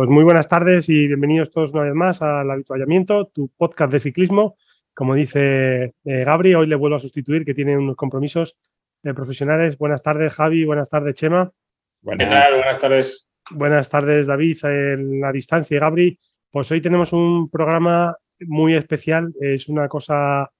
[0.00, 4.00] Pues muy buenas tardes y bienvenidos todos una vez más al Habituallamiento, tu podcast de
[4.00, 4.56] ciclismo.
[4.94, 8.56] Como dice eh, Gabri, hoy le vuelvo a sustituir, que tiene unos compromisos
[9.02, 9.76] eh, profesionales.
[9.76, 10.64] Buenas tardes, Javi.
[10.64, 11.52] Buenas tardes, Chema.
[12.00, 13.28] Buenas, Buenas tardes.
[13.50, 15.76] Buenas tardes, David, en la distancia.
[15.76, 16.18] Y Gabri,
[16.50, 19.34] pues hoy tenemos un programa muy especial.
[19.38, 20.50] Es una cosa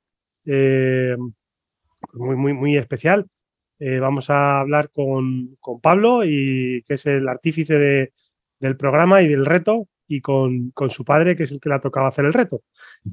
[0.44, 1.16] eh,
[2.12, 3.24] muy, muy, muy especial.
[3.78, 8.12] vamos a hablar con, con Pablo, y, que es el artífice de
[8.60, 11.80] del programa y del reto y con, su padre, que es el que le ha
[11.80, 12.62] tocado hacer el reto.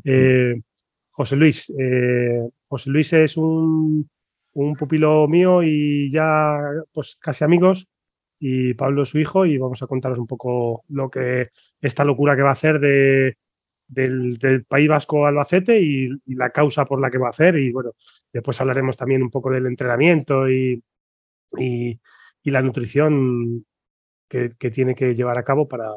[0.03, 0.61] Eh,
[1.11, 1.71] José Luis.
[1.79, 4.09] Eh, José Luis es un,
[4.77, 6.57] pupilo mío y ya
[6.91, 7.87] pues casi amigos
[8.39, 12.35] y Pablo es su hijo y vamos a contaros un poco lo que esta locura
[12.35, 13.37] que va a hacer de,
[13.87, 17.91] del, País Vasco Albacete y, la causa por la que va a hacer y bueno,
[18.33, 20.83] después hablaremos también un poco del entrenamiento y,
[21.59, 21.99] y
[22.43, 23.63] la nutrición
[24.27, 25.93] que, tiene que llevar a cabo para,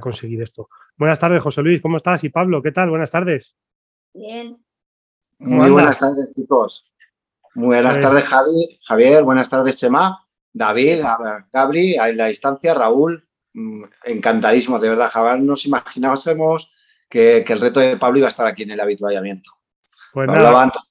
[0.00, 0.68] conseguir esto.
[0.96, 2.24] Buenas tardes, José Luis, ¿cómo estás?
[2.24, 2.90] Y Pablo, ¿qué tal?
[2.90, 3.56] Buenas tardes.
[4.12, 4.58] Bien.
[5.38, 6.84] Muy buenas tardes, chicos.
[7.54, 11.04] Muy buenas pues tardes, Javi, Javier, buenas tardes, Chema, David,
[11.52, 13.28] Gabri, a la distancia, Raúl.
[13.52, 15.40] Mm, encantadísimos, de verdad, Javier.
[15.40, 16.72] Nos imaginábamos
[17.08, 19.50] que, el reto de Pablo iba a estar aquí en el habituallamiento.
[20.12, 20.90] Pues Hablaba antes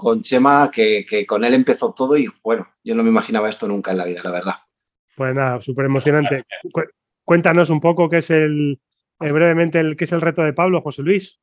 [0.00, 3.68] con Chema que, que con él empezó todo y bueno, yo no me imaginaba esto
[3.68, 4.54] nunca en la vida, la verdad.
[5.16, 6.44] Pues nada, súper emocionante.
[7.24, 8.80] Cuéntanos un poco qué es el,
[9.20, 11.38] eh, brevemente, el, qué es el reto de Pablo, José Luis.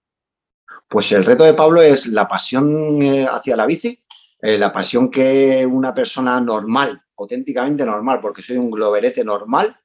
[0.87, 4.03] Pues el reto de Pablo es la pasión eh, hacia la bici,
[4.41, 9.75] eh, la pasión que una persona normal, auténticamente normal, porque soy un globerete normal,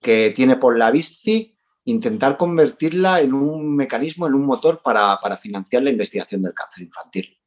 [0.00, 5.36] que tiene por la bici, intentar convertirla en un mecanismo, en un motor para, para
[5.36, 7.38] financiar la investigación del cáncer infantil.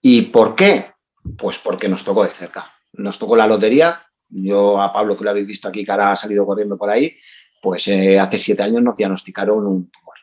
[0.00, 0.92] ¿Y por qué?
[1.36, 2.72] Pues porque nos tocó de cerca.
[2.92, 6.16] Nos tocó la lotería, yo a Pablo, que lo habéis visto aquí, que ahora ha
[6.16, 7.16] salido corriendo por ahí,
[7.60, 10.14] pues eh, hace siete años nos diagnosticaron un tumor.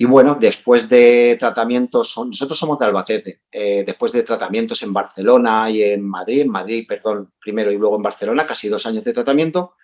[0.00, 5.68] Y bueno, después de tratamientos, nosotros somos de Albacete, eh, después de tratamientos en Barcelona
[5.70, 9.12] y en Madrid, en Madrid, perdón, primero y luego en Barcelona, casi dos años de
[9.12, 9.74] tratamiento,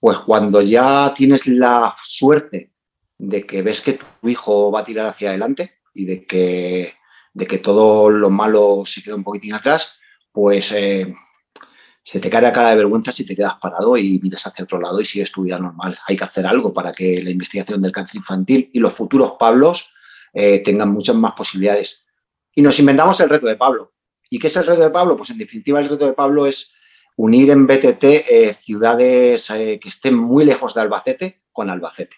[0.00, 2.72] pues cuando ya tienes la suerte
[3.18, 6.94] de que ves que tu hijo va a tirar hacia adelante y de que,
[7.34, 9.96] de que todo lo malo se queda un poquitín atrás,
[10.32, 11.14] pues eh,
[12.02, 14.80] se te cae la cara de vergüenza si te quedas parado y miras hacia otro
[14.80, 15.98] lado y sigues tu vida normal.
[16.06, 19.88] Hay que hacer algo para que la investigación del cáncer infantil y los futuros Pablos
[20.34, 22.06] eh, tengan muchas más posibilidades.
[22.54, 23.92] Y nos inventamos el reto de Pablo.
[24.28, 25.16] ¿Y qué es el reto de Pablo?
[25.16, 26.72] Pues en definitiva el reto de Pablo es
[27.16, 32.16] unir en BTT eh, ciudades eh, que estén muy lejos de Albacete con Albacete.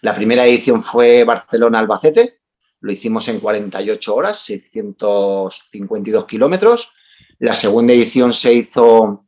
[0.00, 2.40] La primera edición fue Barcelona-Albacete,
[2.80, 6.92] lo hicimos en 48 horas, 652 kilómetros
[7.42, 9.26] la segunda edición se hizo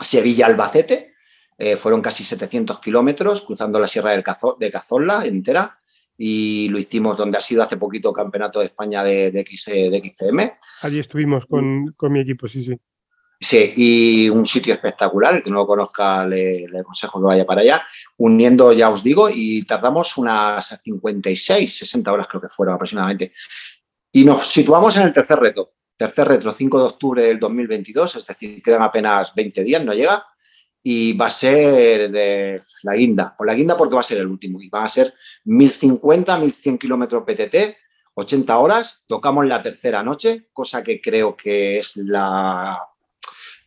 [0.00, 1.12] Sevilla-Albacete,
[1.58, 4.24] eh, fueron casi 700 kilómetros cruzando la Sierra del
[4.58, 5.78] de Cazorla entera
[6.16, 10.52] y lo hicimos donde ha sido hace poquito Campeonato de España de, de, XCM.
[10.80, 12.78] Allí estuvimos con, mi equipo, sí, sí.
[13.38, 17.44] Sí, y un sitio espectacular, el que no lo conozca le, le, aconsejo que vaya
[17.44, 17.82] para allá,
[18.16, 23.32] uniendo, ya os digo, y tardamos unas 56, 60 horas creo que fueron aproximadamente.
[24.12, 28.26] Y nos situamos en el tercer reto, Tercer retro, 5 de octubre del 2022, es
[28.26, 30.24] decir, quedan apenas 20 días, no llega.
[30.82, 32.10] Y va a ser
[32.84, 34.62] la guinda, por la guinda porque va a ser el último.
[34.62, 35.12] Y van a ser
[35.44, 37.76] 1050, 1100 kilómetros PTT,
[38.14, 39.04] 80 horas.
[39.06, 42.78] Tocamos la tercera noche, cosa que creo que es la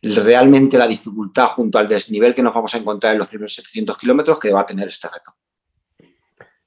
[0.02, 3.96] realmente la dificultad junto al desnivel que nos vamos a encontrar en los primeros 700
[3.96, 5.36] kilómetros que va a tener este reto.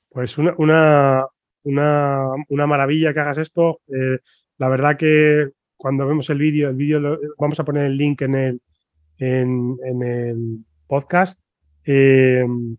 [0.07, 1.25] Pues una, una,
[2.47, 3.81] una, maravilla que hagas esto.
[3.89, 4.19] Eh,
[4.57, 8.35] la verdad que cuando vemos el vídeo, el vídeo vamos a poner el link en
[8.35, 8.61] el,
[9.19, 11.39] en, el podcast.
[11.83, 12.75] Em,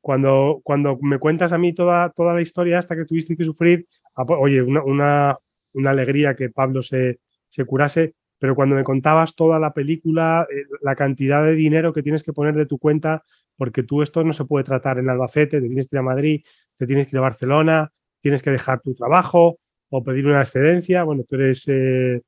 [0.00, 3.86] cuando, cuando me cuentas a mí toda, toda la historia hasta que tuviste que sufrir,
[4.16, 5.38] oye, una,
[5.86, 10.94] alegría que Pablo se, se, curase, pero cuando me contabas toda la película, eh, la
[10.94, 13.22] cantidad de dinero que tienes que poner de tu cuenta,
[13.56, 16.42] porque tú esto no se puede tratar en Albacete, te tienes que ir a Madrid,
[16.76, 19.58] te tienes que ir a Barcelona, tienes que dejar tu trabajo,
[19.90, 21.04] o pedir una excedencia.
[21.04, 22.20] Bueno, tú eres eh,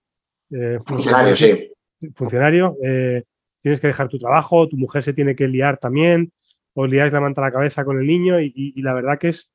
[0.50, 1.72] eh, funcionario, sí.
[2.14, 3.24] Funcionario, eh,
[3.62, 6.32] tienes que dejar tu trabajo, tu mujer se tiene que liar también.
[6.74, 9.50] os liáis la manta a la cabeza con el niño y, la verdad que es,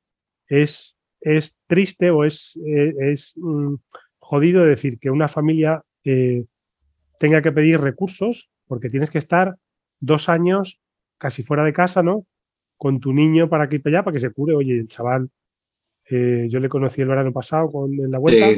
[0.48, 3.76] es, es triste o es, es, mm,
[4.18, 9.56] jodido decir que una familia tenga que pedir recursos porque tienes que estar
[10.00, 10.80] dos años
[11.16, 12.26] casi fuera de casa, ¿no?
[12.76, 14.54] Con tu niño para que para allá, para que se cure.
[14.56, 15.30] Oye, el chaval,
[16.08, 18.50] eh, yo le conocí el verano pasado con, en la vuelta.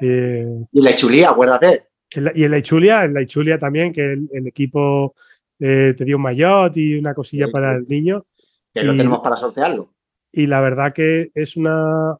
[0.00, 1.88] y la chulía, acuérdate.
[2.34, 5.14] y en la Ichulia, en la Ichulia también, que el, equipo
[5.58, 8.26] te dio un maillot y una cosilla para el niño.
[8.74, 9.92] Que lo tenemos para sortearlo.
[10.32, 12.16] Y la verdad que es una,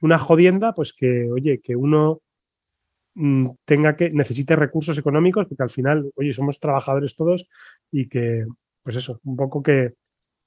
[0.00, 2.20] una jodienda, pues que, oye, que uno
[3.14, 7.48] mm, tenga que, necesite recursos económicos, porque al final, oye, somos trabajadores todos
[7.90, 8.44] y que,
[8.82, 9.94] pues eso, un poco que,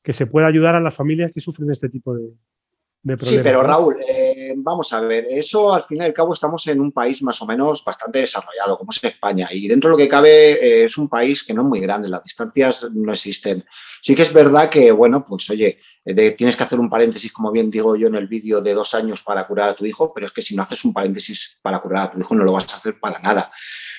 [0.04, 2.30] que se pueda ayudar a las familias que sufren este tipo de,
[3.22, 6.82] Sí, pero Raúl, eh, vamos a ver, eso al fin y al cabo estamos en
[6.82, 10.10] un país más o menos bastante desarrollado, como es España, y dentro de lo que
[10.10, 13.64] cabe eh, es un país que no es muy grande, las distancias no existen.
[14.02, 17.54] Sí que es verdad que, bueno, pues oye, eh, tienes que hacer un paréntesis, como
[17.54, 20.28] bien digo yo en el vídeo, de dos años para curar a tu hijo, pero
[20.28, 22.74] es que si no haces un paréntesis para curar a tu hijo no lo vas
[22.74, 23.50] a hacer para nada.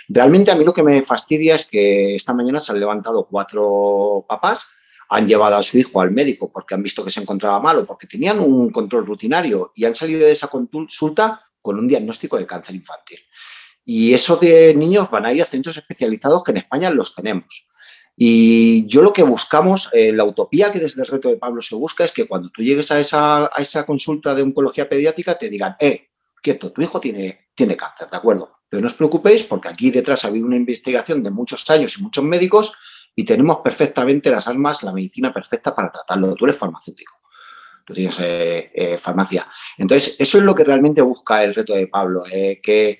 [0.08, 4.26] Realmente a mí lo que me fastidia es que esta mañana se han levantado cuatro
[4.29, 4.75] papás
[5.11, 7.87] han llevado a su hijo al médico porque han visto que se encontraba mal o
[7.87, 12.47] porque tenían un control rutinario y han salido de esa consulta con un diagnóstico de
[12.47, 13.19] cáncer infantil.
[13.85, 17.69] Y esos de niños van a ir a centros especializados que en España los tenemos.
[18.17, 21.75] Y yo lo que buscamos, eh, la utopía que desde el reto de Pablo se
[21.75, 25.49] busca es que cuando tú llegues a esa, a esa consulta de oncología pediátrica te
[25.49, 26.11] digan, eh,
[26.41, 28.59] quieto, tu hijo tiene, tiene cáncer, ¿de acuerdo?
[28.69, 32.03] Pero no os preocupéis porque aquí detrás ha habido una investigación de muchos años y
[32.03, 32.75] muchos médicos
[33.15, 36.35] y tenemos perfectamente las armas, la medicina perfecta para tratarlo.
[36.35, 37.21] Tú eres farmacéutico,
[37.87, 39.47] tú tienes eh, eh, farmacia.
[39.79, 42.99] Entonces, eso es lo que realmente busca el reto de Pablo, eh, que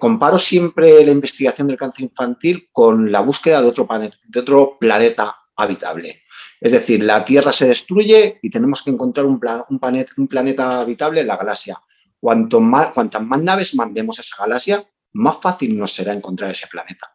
[0.00, 3.86] comparo siempre la investigación del cáncer infantil con la búsqueda de otro,
[4.24, 6.22] de otro planeta habitable.
[6.60, 11.36] Es decir, la Tierra se destruye y tenemos que encontrar un, planeta habitable en la
[11.36, 11.80] galaxia.
[12.20, 12.62] Cuanto
[12.94, 17.11] cuantas más naves mandemos a esa galaxia, más fácil nos será encontrar ese planeta.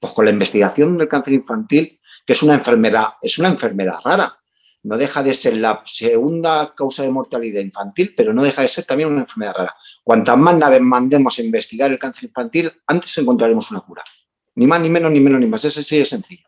[0.00, 4.38] Pues con la investigación del cáncer infantil, que es una enfermedad, es una enfermedad rara.
[4.84, 8.84] No deja de ser la segunda causa de mortalidad infantil, pero no deja de ser
[8.84, 9.74] también una enfermedad rara.
[10.04, 14.02] Cuantas más naves mandemos a investigar el cáncer infantil, antes encontraremos una cura.
[14.54, 15.64] Ni más, ni menos, ni menos, ni más.
[15.64, 16.46] Ese sí es sencillo.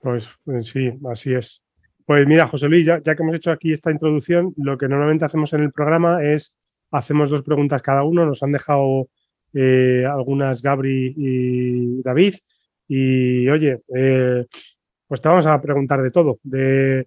[0.00, 1.62] Pues, pues sí, así es.
[2.06, 5.52] Pues mira, José Luis, ya, que hemos hecho aquí esta introducción, lo que normalmente hacemos
[5.52, 6.52] en el programa es
[6.92, 8.24] hacemos dos preguntas cada uno.
[8.24, 9.08] Nos han dejado
[9.58, 12.34] eh, algunas Gabri y David.
[12.88, 14.44] Y oye, eh,
[15.06, 17.06] pues te vamos a preguntar de todo, de,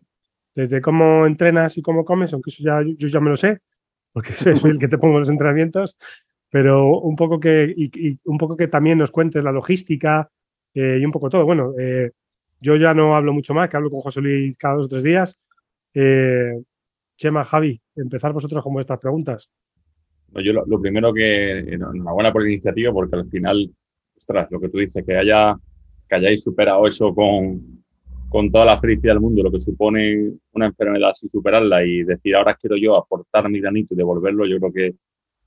[0.56, 3.60] desde cómo entrenas y cómo comes, aunque eso ya yo ya me lo sé,
[4.12, 5.96] porque soy el que te pongo los entrenamientos,
[6.50, 7.76] pero un poco que,
[8.26, 10.30] un poco que también nos cuentes la logística
[10.74, 11.46] eh, y un poco todo.
[11.46, 11.74] Bueno,
[12.60, 15.04] yo ya no hablo mucho más, que hablo con José Luis cada dos o tres
[15.04, 15.40] días.
[17.16, 19.50] Chema, Javi, empezar vosotros con vuestras preguntas.
[20.36, 23.72] Yo lo, primero que, enhorabuena por la iniciativa, porque al final,
[24.16, 25.56] ostras, lo que tú dices, que, haya,
[26.08, 27.84] que hayáis superado eso con,
[28.30, 32.36] con toda la felicidad del mundo, lo que supone una enfermedad así superarla y decir,
[32.36, 34.96] ahora quiero yo aportar mi granito y devolverlo, yo creo que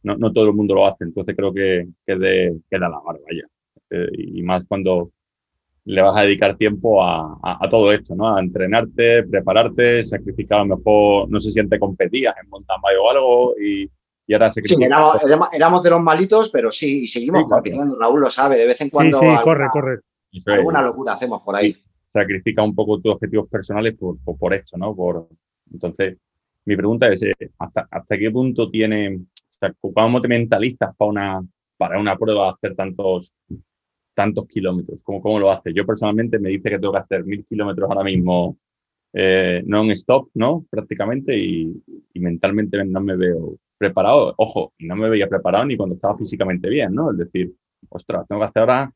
[0.02, 1.04] no, no todo el mundo lo hace.
[1.04, 3.46] Entonces creo que, que, de, que da la mar, vaya.
[3.90, 5.12] Eh, y más cuando
[5.84, 8.36] le vas a dedicar tiempo a, a, todo esto, ¿no?
[8.36, 13.10] A entrenarte, prepararte, sacrificar a lo mejor, no sé si antes competías en mountain o
[13.10, 13.90] algo y
[14.26, 17.98] y ahora se Sí, éramos, de los malitos, pero sí, y seguimos compitiendo.
[17.98, 19.18] Raúl lo sabe, de vez en cuando.
[19.18, 20.00] Sí, sí, corre, corre.
[20.46, 21.76] Alguna locura hacemos por ahí.
[22.06, 24.94] Sacrifica un poco tus objetivos personales por, por, esto, ¿no?
[24.94, 25.28] Por,
[25.72, 26.16] entonces,
[26.64, 29.16] mi pregunta es: eh, ¿hasta, hasta qué punto tiene.
[29.16, 31.42] O sea, ¿Cómo te mentalizas para una,
[31.76, 33.34] para una prueba hacer tantos,
[34.14, 35.02] tantos kilómetros?
[35.02, 35.72] ¿Cómo, ¿Cómo lo haces?
[35.74, 38.58] Yo personalmente me dice que tengo que hacer mil kilómetros ahora mismo
[39.12, 40.64] eh, non-stop, ¿no?
[40.70, 41.72] Prácticamente, y,
[42.14, 46.16] y mentalmente no me veo preparado, ojo, y no me veía preparado ni cuando estaba
[46.16, 47.10] físicamente bien, ¿no?
[47.10, 47.52] Es decir,
[47.88, 48.92] ostras, tengo que hacer ahora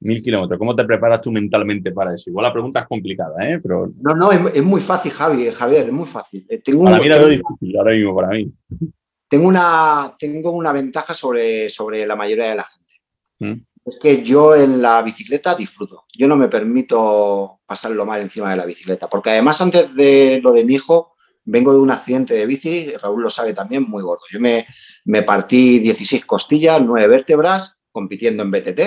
[0.00, 0.58] mil kilómetros.
[0.58, 2.30] ¿Cómo te preparas tú mentalmente para eso?
[2.30, 3.60] Igual la pregunta es complicada, ¿eh?
[3.60, 3.92] Pero...
[4.00, 6.44] No, no, es, muy fácil, Javi, Javier, es muy fácil.
[6.48, 8.52] Eh, tengo para mí lo difícil ahora mismo, para mí.
[9.28, 12.94] Tengo una, tengo una ventaja sobre, sobre la mayoría de la gente.
[13.38, 13.64] ¿Mm?
[13.86, 16.04] Es que yo en la bicicleta disfruto.
[16.18, 20.52] Yo no me permito pasarlo mal encima de la bicicleta, porque además antes de lo
[20.52, 21.13] de mi hijo,
[21.44, 24.22] vengo de un accidente de bici, Raúl lo sabe también, muy gordo.
[24.32, 24.66] Yo me,
[25.04, 28.80] me partí 16 costillas, 9 vértebras, compitiendo en BTT.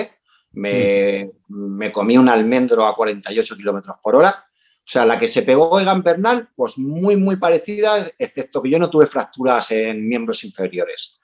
[0.52, 4.44] Me, me comí un almendro a 48 kilómetros por hora.
[4.88, 8.78] O sea, la que se pegó Egan Bernal, pues muy, muy parecida, excepto que yo
[8.78, 11.18] no tuve fracturas en miembros inferiores.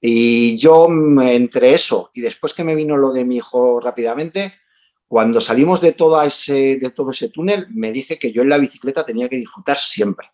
[0.00, 0.88] Y yo,
[1.22, 4.54] entre eso y después que me vino lo de mi hijo rápidamente,
[5.06, 8.58] Cuando salimos de, todo ese, de todo ese túnel, me dije que yo en la
[8.58, 10.28] bicicleta tenía que disfrutar siempre.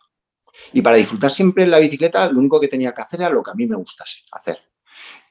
[0.73, 3.43] Y para disfrutar siempre en la bicicleta, lo único que tenía que hacer era lo
[3.43, 4.57] que a mí me gusta hacer.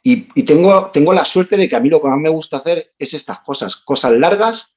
[0.02, 3.14] Y, tengo, la suerte de que a mí lo que más me gusta hacer es
[3.14, 4.68] estas cosas, cosas largas,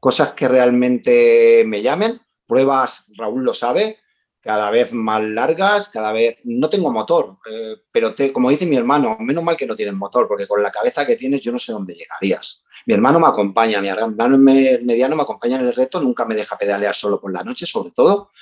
[0.00, 4.00] cosas que realmente me llamen, pruebas, Raúl lo sabe,
[4.40, 6.38] cada vez más largas, cada vez...
[6.42, 10.26] No tengo motor, eh, pero como dice mi hermano, menos mal que no tienes motor,
[10.26, 12.64] porque con la cabeza que tienes yo no sé dónde llegarías.
[12.86, 16.58] Mi hermano me acompaña, mi hermano mediano me acompaña en el reto, nunca me deja
[16.58, 18.32] pedalear solo por la noche, sobre todo.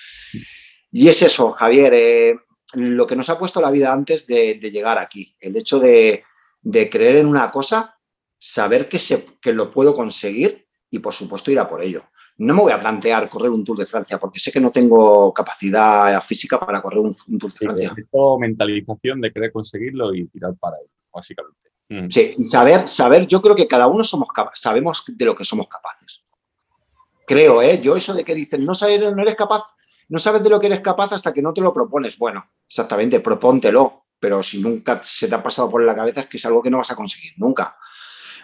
[0.92, 2.34] Y es eso, Javier, eh,
[2.74, 6.24] lo que nos ha puesto la vida antes de, llegar aquí, el hecho de,
[6.90, 7.96] creer en una cosa,
[8.38, 12.04] saber que, se, que lo puedo conseguir y por supuesto ir a por ello.
[12.38, 15.32] No me voy a plantear correr un Tour de Francia porque sé que no tengo
[15.32, 17.92] capacidad física para correr un, Tour de Francia.
[17.94, 18.02] Sí,
[18.40, 21.70] mentalización de querer conseguirlo y tirar para ello, básicamente.
[21.90, 22.08] Mm.
[22.08, 25.68] Sí, y saber, saber, yo creo que cada uno somos sabemos de lo que somos
[25.68, 26.24] capaces.
[27.26, 27.80] Creo, ¿eh?
[27.80, 29.62] Yo eso de que dicen, no, sabes, no eres capaz,
[30.10, 32.18] no sabes de lo que eres capaz hasta que no te lo propones.
[32.18, 36.36] Bueno, exactamente, propóntelo, pero si nunca se te ha pasado por la cabeza es que
[36.36, 37.76] es algo que no vas a conseguir nunca.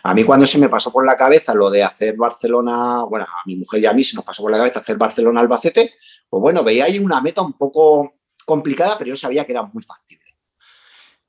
[0.03, 3.43] A mí cuando se me pasó por la cabeza lo de hacer Barcelona, bueno, a
[3.47, 5.95] mi mujer y a mí se nos pasó por la cabeza hacer Barcelona-Albacete,
[6.29, 9.83] pues bueno, veía ahí una meta un poco complicada, pero yo sabía que era muy
[9.83, 10.25] factible.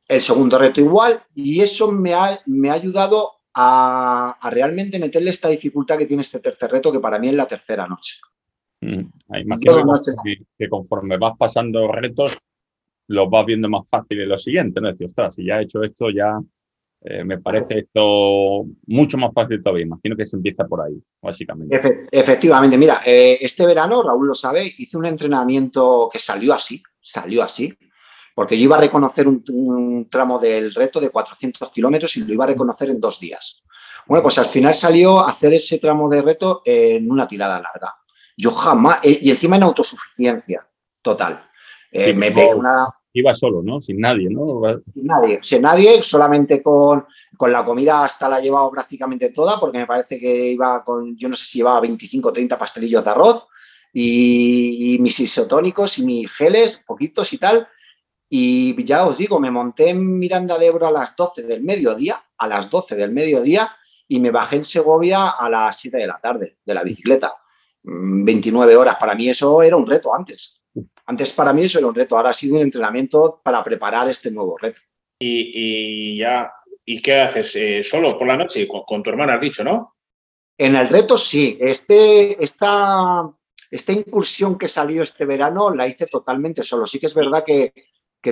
[0.08, 5.50] El segundo reto igual, y eso me ha, me ha ayudado a, realmente meterle esta
[5.50, 8.22] dificultad que tiene este tercer reto, que para mí es la tercera noche.
[8.82, 9.10] Mm,
[10.24, 12.38] que, que, conforme vas pasando retos,
[13.08, 14.90] los vas viendo más fáciles lo siguiente, ¿no?
[14.90, 16.40] Decir, ostras, si ya he hecho esto, ya
[17.02, 19.86] eh, me parece esto mucho más fácil todavía.
[19.86, 21.78] Imagino que se empieza por ahí, básicamente.
[22.12, 27.44] efectivamente, mira, eh, este verano, Raúl lo sabe, hice un entrenamiento que salió así, salió
[27.44, 27.74] así,
[28.36, 32.44] porque yo iba a reconocer un, tramo del reto de 400 kilómetros y lo iba
[32.46, 33.62] a reconocer en dos días.
[34.08, 37.96] Bueno, pues al final salió a hacer ese tramo de reto en una tirada larga.
[38.38, 40.66] Yo jamás, eh, y encima en autosuficiencia
[41.02, 41.50] total.
[41.92, 42.88] me pegué una,
[43.20, 43.82] iba solo, ¿no?
[43.82, 44.46] Sin nadie, ¿no?
[44.94, 49.60] Sin nadie, sin nadie, solamente con, con la comida hasta la he llevado prácticamente toda,
[49.60, 53.04] porque me parece que iba con, yo no sé si llevaba 25 o 30 pastelillos
[53.04, 53.48] de arroz
[53.92, 57.68] y, mis isotónicos y mis geles, poquitos y tal.
[58.30, 62.24] Y ya os digo, me monté en Miranda de Ebro a las 12 del mediodía,
[62.38, 63.76] a las 12 del mediodía,
[64.08, 67.34] y me bajé en Segovia a las 7 de la tarde de la bicicleta.
[67.84, 70.62] 29 mm, horas, para mí eso era un reto antes.
[71.06, 74.32] Antes para mí eso era un reto, ahora ha sido un entrenamiento para preparar este
[74.32, 74.82] nuevo reto.
[75.20, 76.52] Y, ya,
[76.86, 77.56] ¿y qué haces?
[77.56, 78.68] Eh, ¿Solo por la noche?
[78.68, 79.96] Con, tu hermana has dicho, ¿no?
[80.58, 81.58] En el reto sí.
[81.60, 83.32] Este, esta,
[83.72, 86.86] esta incursión que salió este verano la hice totalmente solo.
[86.86, 87.74] Sí que es verdad que,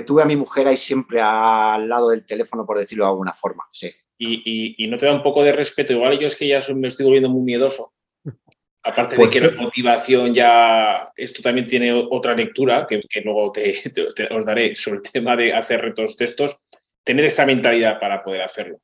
[0.06, 3.64] tuve a mi mujer ahí siempre al lado del teléfono, por decirlo de alguna forma,
[3.72, 3.90] sí.
[4.18, 5.92] Y, y, no te da un poco de respeto.
[5.92, 7.94] Igual yo es que ya me estoy volviendo muy miedoso.
[8.86, 13.82] Aparte de que la motivación ya, esto también tiene otra lectura que, luego te,
[14.30, 16.56] os daré sobre el tema de hacer retos de estos,
[17.02, 18.78] tener esa mentalidad para poder hacerlo.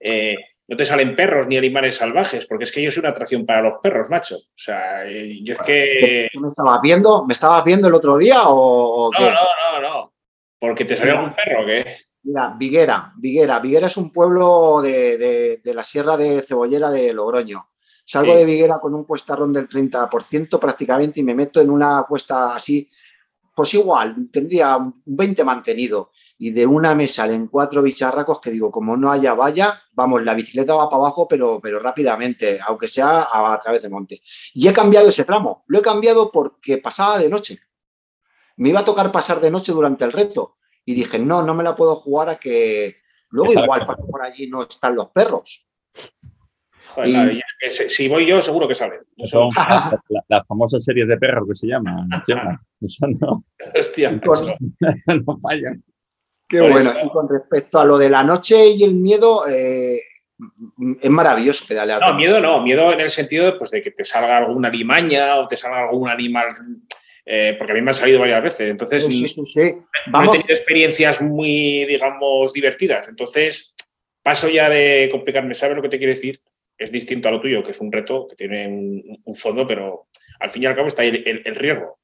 [0.00, 0.34] Eh,
[0.66, 3.62] no te salen perros ni animales salvajes, porque es que yo soy una atracción para
[3.62, 4.34] los perros, macho.
[4.34, 6.28] O sea, eh, yo es que...
[6.34, 7.24] ¿Me estabas viendo?
[7.24, 10.12] ¿Me estabas viendo el otro día o, no, No, no, no,
[10.58, 11.98] ¿Porque te salió algún perro o qué?
[12.24, 13.60] Mira, Viguera, Viguera.
[13.60, 17.68] Viguera es un pueblo de la sierra de Cebollera de Logroño.
[18.08, 22.54] Salgo de Viguera con un cuestarrón del 30% prácticamente y me meto en una cuesta
[22.54, 22.88] así,
[23.52, 26.12] pues igual, tendría un 20 mantenido.
[26.38, 30.34] Y de una me salen cuatro bicharracos que digo, como no haya valla, vamos, la
[30.34, 34.22] bicicleta va para abajo, pero, pero rápidamente, aunque sea a, través de monte.
[34.54, 35.64] Y he cambiado ese tramo.
[35.66, 37.58] Lo he cambiado porque pasaba de noche.
[38.56, 40.58] Me iba a tocar pasar de noche durante el reto.
[40.84, 42.98] Y dije, no, no me la puedo jugar a que
[43.30, 45.66] luego igual por allí no están los perros
[47.88, 49.00] si voy yo, seguro que sale.
[49.24, 49.50] Son
[50.28, 52.08] las famosas series de perros que se llaman.
[53.20, 53.44] no.
[53.74, 54.10] Hostia,
[55.06, 55.82] no fallan.
[56.48, 56.92] Qué bueno.
[57.04, 59.98] Y con respecto a lo de la noche y el miedo, eh,
[61.00, 64.38] es maravilloso que No, miedo no, miedo en el sentido pues, de que te salga
[64.38, 66.48] alguna limaña o te salga algún animal.
[67.28, 68.70] Eh, porque a mí me han salido varias veces.
[68.70, 69.74] Entonces, sí, sí, sí.
[70.08, 70.36] Vamos.
[70.36, 73.08] he tenido experiencias muy, digamos, divertidas.
[73.08, 73.74] Entonces,
[74.22, 75.54] paso ya de complicarme.
[75.54, 76.40] ¿Sabes lo que te quiero decir?
[76.78, 78.68] Es distinto a lo tuyo, que es un reto que tiene
[79.24, 80.08] un, fondo, pero
[80.40, 81.98] al fin y al cabo está ahí el, riesgo.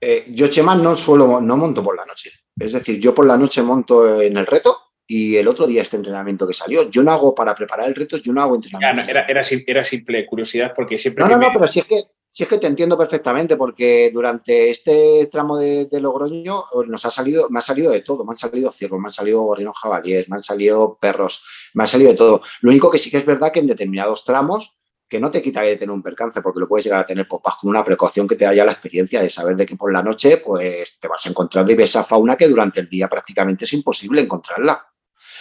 [0.00, 2.30] Eh, yo, Chema, no suelo, no monto por la noche.
[2.58, 5.96] Es decir, yo por la noche monto en el reto y el otro día este
[5.96, 9.10] entrenamiento que salió, yo no hago para preparar el reto, yo no hago entrenamiento.
[9.10, 11.24] Era, era, simple curiosidad porque siempre...
[11.24, 14.70] No, no, no, pero si es que si es que te entiendo perfectamente, porque durante
[14.70, 18.70] este tramo de, Logroño nos ha salido, me ha salido de todo, me han salido
[18.70, 22.42] ciervos, me han salido gorrinos jabalíes, me han salido perros, me ha salido de todo.
[22.60, 25.62] Lo único que sí que es verdad que en determinados tramos que no te quita
[25.62, 28.36] de tener un percance, porque lo puedes llegar a tener pues, con una precaución que
[28.36, 31.30] te haya la experiencia de saber de que por la noche pues, te vas a
[31.30, 34.89] encontrar diversa fauna que durante el día prácticamente es imposible encontrarla.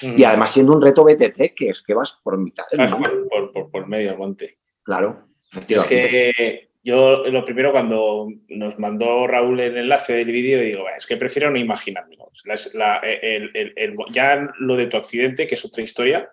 [0.01, 2.89] Y además siendo un reto BTT, que es que vas por mitad del
[3.29, 4.57] Por, por, medio del monte.
[4.83, 5.27] Claro.
[5.67, 11.05] Es que yo lo primero cuando nos mandó Raúl el enlace del vídeo, digo, es
[11.05, 12.31] que prefiero no imaginármelo.
[14.11, 16.31] ya lo de tu accidente, que es otra historia,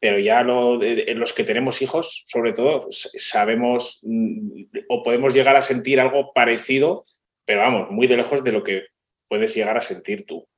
[0.00, 5.62] pero ya lo, los que tenemos hijos, sobre todo, sabemos mm, o podemos llegar a
[5.62, 7.04] sentir algo parecido,
[7.44, 8.86] pero vamos, muy de lejos de lo que
[9.28, 10.48] puedes llegar a sentir tú.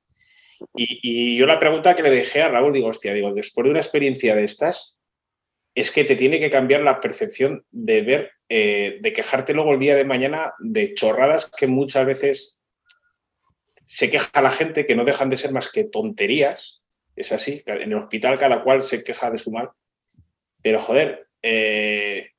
[0.75, 3.81] Y, yo la pregunta que le dejé a Raúl, digo, hostia, digo, después de una
[3.81, 4.99] experiencia de estas,
[5.75, 9.79] es que te tiene que cambiar la percepción de ver, eh, de quejarte luego el
[9.79, 12.61] día de mañana de chorradas que muchas veces
[13.87, 16.83] se queja la gente, que no dejan de ser más que tonterías,
[17.17, 19.71] es así, en el hospital cada cual se queja de su mal,
[20.63, 22.31] pero joder, eh,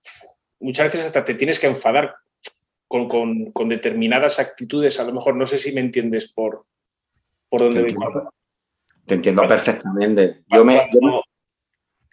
[0.59, 2.15] muchas veces hasta te tienes que enfadar
[2.87, 6.65] con, determinadas actitudes, a lo mejor no sé si me entiendes por,
[7.49, 8.33] por dónde te entiendo,
[9.05, 10.43] te entiendo perfectamente.
[10.47, 10.79] Yo me,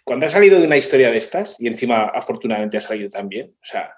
[0.04, 3.64] cuando, has salido de una historia de estas, y encima afortunadamente ha salido también, o
[3.64, 3.94] sea,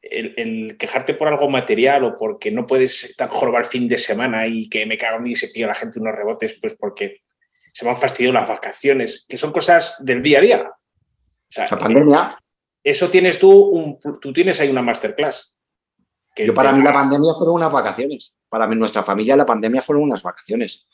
[0.00, 4.68] el, quejarte por algo material o porque no puedes estar el fin de semana y
[4.68, 7.22] que me cago en mí y se pilla la gente unos rebotes, pues porque
[7.72, 10.70] se me han fastidiado las vacaciones, que son cosas del día a día.
[10.70, 12.38] O sea, pandemia.
[12.82, 15.58] Eso tienes tú, tú tienes ahí una masterclass.
[16.36, 18.36] Yo para mí la pandemia fueron unas vacaciones.
[18.48, 20.86] Para mí, nuestra familia, la pandemia fueron unas vacaciones.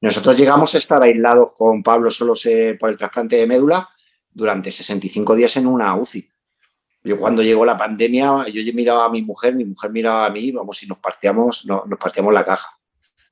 [0.00, 2.34] Nosotros llegamos a estar aislados con Pablo solo
[2.78, 3.88] por el trasplante de médula
[4.30, 6.28] durante 65 días en una UCI.
[7.02, 10.50] Yo cuando llegó la pandemia, yo miraba a mi mujer, mi mujer miraba a mí,
[10.52, 12.78] vamos, y nos partíamos, nos partíamos la caja.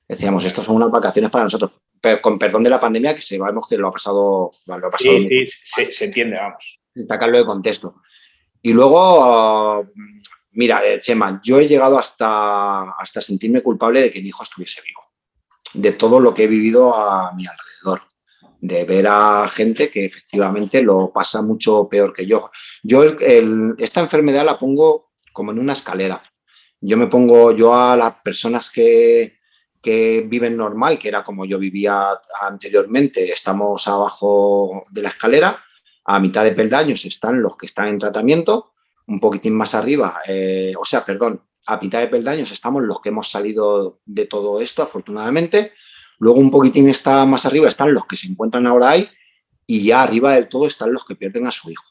[0.06, 1.72] Decíamos, estas son unas vacaciones para nosotros
[2.20, 4.50] con perdón de la pandemia, que sabemos que lo ha pasado.
[4.66, 5.26] Lo ha sí,
[5.64, 6.80] sí, se, entiende, vamos.
[7.08, 7.94] Sacarlo de contexto.
[8.60, 9.88] Y luego,
[10.52, 14.82] mira, eh, Chema, yo he llegado hasta, hasta sentirme culpable de que mi hijo estuviese
[14.82, 15.02] vivo,
[15.74, 18.08] de todo lo que he vivido a mi alrededor,
[18.60, 22.50] de ver a gente que efectivamente lo pasa mucho peor que yo.
[22.82, 23.02] Yo
[23.78, 26.22] esta enfermedad la pongo como en una escalera.
[26.80, 29.38] Yo me pongo, yo a las personas que,
[29.80, 32.06] que viven normal, que era como yo vivía
[32.40, 35.56] anteriormente, estamos abajo de la escalera,
[36.04, 38.71] a mitad de peldaños están los que están en tratamiento,
[39.06, 43.10] un poquitín más arriba, eh, o sea, perdón, a mitad de peldaños estamos los que
[43.10, 45.72] hemos salido de todo esto, afortunadamente,
[46.18, 49.08] luego un poquitín está más arriba están los que se encuentran ahora ahí,
[49.66, 51.84] y ya arriba del todo están los que pierden a su hijo.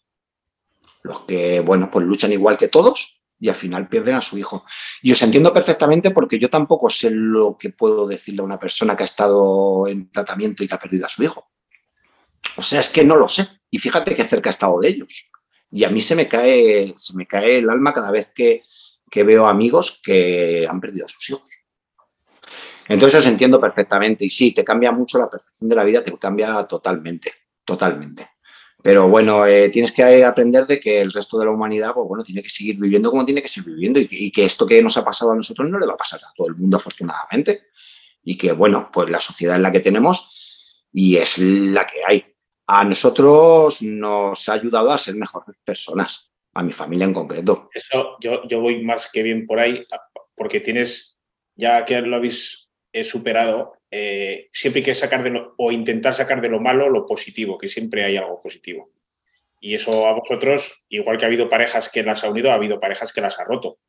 [1.04, 4.64] Los que, bueno, pues luchan igual que todos, y al final pierden a su hijo.
[5.02, 8.96] Y os entiendo perfectamente porque yo tampoco sé lo que puedo decirle a una persona
[8.96, 11.50] que ha estado en tratamiento y que ha perdido a su hijo.
[12.56, 13.48] O sea, es que no lo sé.
[13.72, 15.26] Y fíjate que cerca he estado de ellos.
[15.72, 18.64] Y a mí se me cae, se me cae el alma cada vez que,
[19.10, 21.50] que veo amigos que han perdido a sus hijos.
[22.88, 24.26] Entonces os entiendo perfectamente.
[24.26, 27.32] Y sí, te cambia mucho la percepción de la vida, te cambia totalmente,
[27.64, 28.30] totalmente.
[28.84, 32.24] Pero bueno, eh, tienes que aprender de que el resto de la humanidad, pues bueno,
[32.24, 35.06] tiene que seguir viviendo como tiene que seguir viviendo y, que esto que nos ha
[35.06, 37.68] pasado a nosotros no le va a pasar a todo el mundo, afortunadamente.
[38.24, 42.31] Y que bueno, pues la sociedad es la que tenemos y es la que hay.
[42.74, 47.70] A nosotros nos ha ayudado a ser mejores personas, a mi familia en concreto.
[48.22, 49.84] Yo, yo voy más que bien por ahí,
[50.34, 51.20] porque tienes,
[51.54, 56.14] ya que lo habéis eh, superado, eh, siempre hay que sacar de lo, o intentar
[56.14, 58.90] sacar de lo malo lo positivo, que siempre hay algo positivo.
[59.60, 62.80] Y eso a vosotros, igual que ha habido parejas que las ha unido, ha habido
[62.80, 63.80] parejas que las ha roto,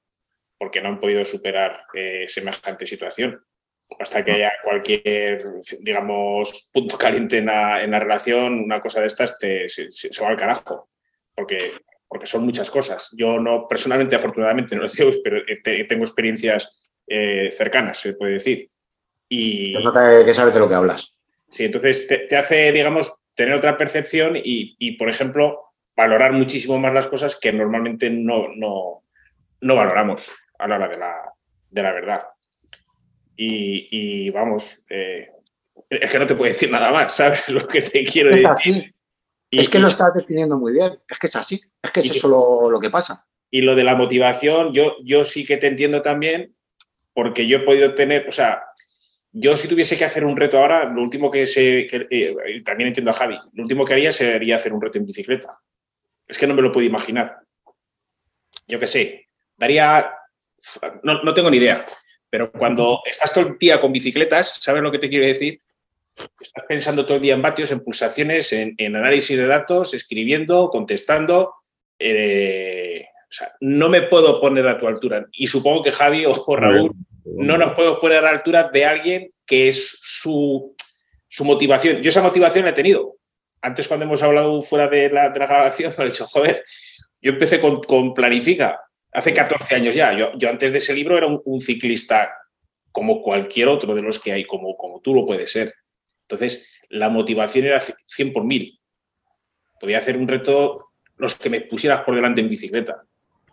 [0.59, 3.45] porque no han podido superar eh, semejante situación.
[3.99, 5.43] Hasta que haya cualquier,
[5.81, 10.89] digamos, punto caliente en la, relación, una cosa de estas te, se, va al carajo,
[11.35, 11.59] porque,
[12.09, 13.11] porque son muchas cosas.
[13.17, 15.43] Yo no, personalmente, afortunadamente, no lo digo, pero
[15.89, 16.79] tengo experiencias
[17.51, 18.71] cercanas, se puede decir
[19.33, 21.15] y, nota que sabes de lo que hablas.
[21.51, 27.07] Sí, entonces te, hace, digamos, tener otra percepción y, por ejemplo, valorar muchísimo más las
[27.07, 29.03] cosas que normalmente no, no,
[29.75, 31.33] valoramos a la hora de la,
[31.71, 32.23] de la verdad.
[33.37, 35.31] Y, vamos, eh,
[35.89, 37.49] es que no te puedo decir nada más, ¿sabes?
[37.49, 38.51] Lo que te quiero es decir.
[38.51, 38.95] Así.
[39.51, 40.99] es que lo estás definiendo muy bien.
[41.09, 41.61] Es que es así.
[41.83, 43.27] Es que es eso lo, lo, que pasa.
[43.51, 46.55] Y lo de la motivación, yo, yo sí que te entiendo también,
[47.13, 48.63] porque yo he podido tener, o sea,
[49.33, 51.87] yo si tuviese que hacer un reto ahora, lo último que se...
[51.91, 55.59] Eh, también entiendo a Javi, lo último que haría sería hacer un reto en bicicleta.
[56.27, 57.39] Es que no me lo puedo imaginar.
[58.69, 60.13] Yo qué sé, daría...
[61.03, 61.85] No, tengo ni idea,
[62.33, 65.61] pero cuando estás todo el día con bicicletas, ¿sabes lo que te quiero decir?
[66.41, 71.53] Estás pensando todo el día en vatios, en pulsaciones, en, análisis de datos, escribiendo, contestando.
[71.99, 73.05] eh,
[73.61, 75.27] no me puedo poner a tu altura.
[75.33, 76.93] Y supongo que Javi o Raúl
[77.27, 80.75] no nos podemos poner a la altura de alguien que es su,
[81.41, 81.99] motivación.
[81.99, 83.17] Yo esa motivación la he tenido.
[83.61, 86.65] Antes cuando hemos hablado fuera de la, grabación, me he dicho, joder,
[87.21, 88.81] yo empecé con, Planifica
[89.13, 90.13] hace 14 años ya.
[90.13, 92.33] Yo, antes de ese libro era un, ciclista
[92.91, 95.75] como cualquier otro de los que hay, como, como tú lo puedes ser.
[96.23, 98.79] Entonces, la motivación era 100 por mil.
[99.81, 103.05] Podía hacer un reto los que me pusieras por delante en bicicleta.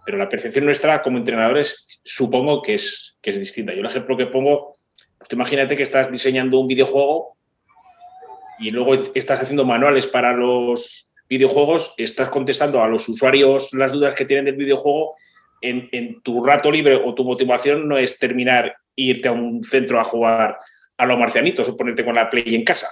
[0.06, 3.74] Pero la percepción nuestra como entrenadores supongo que es, que es distinta.
[3.74, 4.78] Yo el ejemplo que pongo,
[5.18, 7.38] pues imagínate que estás diseñando un videojuego
[8.60, 14.16] y luego estás haciendo manuales para los videojuegos, estás contestando a los usuarios las dudas
[14.16, 15.16] que tienen del videojuego,
[15.62, 19.64] en, en tu rato libre o tu motivación no es terminar e irte a un
[19.64, 20.58] centro a jugar
[20.98, 22.90] a los marcianitos o ponerte con la play en casa.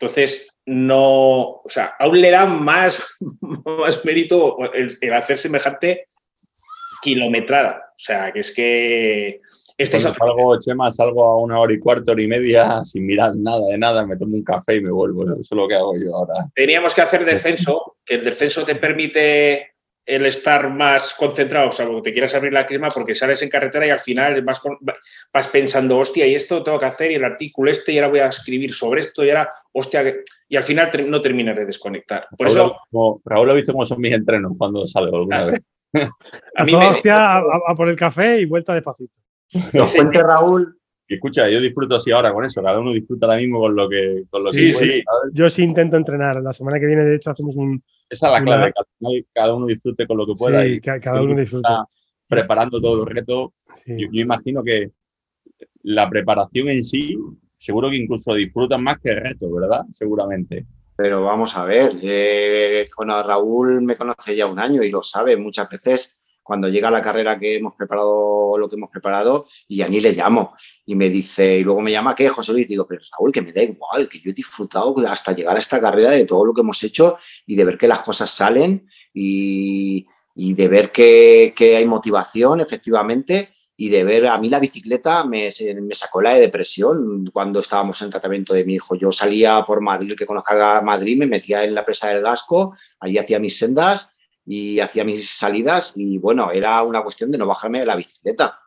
[0.00, 3.02] Entonces, no, o sea, aún le da más,
[3.64, 6.08] más mérito el, hacer semejante
[7.02, 7.92] kilometrada.
[7.96, 9.40] O sea, que es que...
[9.76, 13.64] Este salgo, Chema, salgo a una hora y cuarto, hora y media sin mirar nada
[13.70, 15.22] de nada, me tomo un café y me vuelvo.
[15.22, 16.48] Eso es lo que hago yo ahora.
[16.52, 19.74] Teníamos que hacer descenso, que el descenso te permite
[20.08, 23.86] el estar más concentrado, salvo que te quieras abrir la crema, porque sales en carretera
[23.86, 24.62] y al final vas,
[25.30, 28.20] vas pensando, hostia, y esto tengo que hacer, y el artículo este, y ahora voy
[28.20, 30.14] a escribir sobre esto, y ahora, hostia,
[30.48, 32.26] y al final no terminas de desconectar.
[32.38, 32.76] Por Raúl, eso.
[32.90, 35.60] Como, Raúl ha visto cómo son mis entrenos cuando salgo alguna vez.
[36.56, 36.86] a mí me...
[36.86, 39.12] hostia, a, por el café y vuelta de pacito.
[39.74, 40.77] Nos cuente Raúl
[41.08, 43.88] y escucha, yo disfruto así ahora con eso, cada uno disfruta ahora mismo con lo
[43.88, 45.02] que, con lo sí, sí.
[45.32, 46.42] Yo sí intento entrenar.
[46.42, 49.66] La semana que viene, de hecho, hacemos un, esa es la clave, que cada uno
[49.66, 51.68] disfrute con lo que pueda y cada uno disfrute.
[52.26, 53.54] Preparando todo el reto.
[53.86, 54.90] Yo, imagino que
[55.82, 57.16] la preparación en sí,
[57.56, 59.82] seguro que incluso disfrutan más que el reto, ¿verdad?
[59.92, 60.66] Seguramente.
[60.94, 65.36] Pero vamos a ver, eh, con Raúl me conoce ya un año y lo sabe,
[65.36, 66.17] muchas veces
[66.48, 70.12] cuando llega la carrera que hemos preparado, lo que hemos preparado, y a mí le
[70.12, 70.54] llamo
[70.86, 72.66] y me dice, y luego me llama, ¿qué, José Luis?
[72.66, 75.78] Digo, pero Raúl, que me da igual, que yo he disfrutado hasta llegar a esta
[75.78, 80.06] carrera de todo lo que hemos hecho y de ver que las cosas salen y,
[80.34, 85.50] de ver que, hay motivación, efectivamente, y de ver, a mí la bicicleta me,
[85.82, 88.94] me, sacó la de depresión cuando estábamos en tratamiento de mi hijo.
[88.94, 93.18] Yo salía por Madrid, que conozca Madrid, me metía en la presa del Gasco, allí
[93.18, 94.08] hacía mis sendas
[94.50, 98.58] y hacía mis salidas y bueno, era una cuestión de no bajarme de la bicicleta.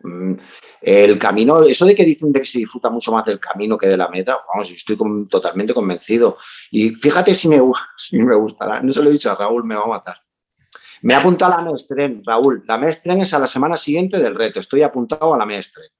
[0.00, 0.34] Mm,
[0.80, 3.96] el camino, eso de que dicen que se disfruta mucho más del camino que de
[3.96, 4.96] la meta, vamos, estoy
[5.28, 6.38] totalmente convencido.
[6.70, 7.60] Y fíjate si me,
[7.96, 10.16] si me gustará, no se lo he dicho a Raúl, me va a matar.
[11.02, 12.62] Me ha apuntado a la Mestren, Raúl.
[12.68, 14.60] La Mestren es a la semana siguiente del reto.
[14.60, 15.90] Estoy apuntado a la Mestren.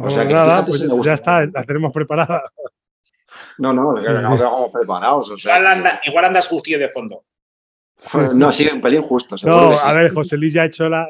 [0.00, 2.42] O sea que nada, pues ya está, la tenemos preparada.
[3.58, 5.32] No, no, no preparados.
[6.04, 7.24] igual, andas justo de fondo.
[7.24, 7.35] No,
[7.96, 9.36] sí, un pelín justo.
[9.46, 11.08] No, a ver, José Luis ya ha hecho la.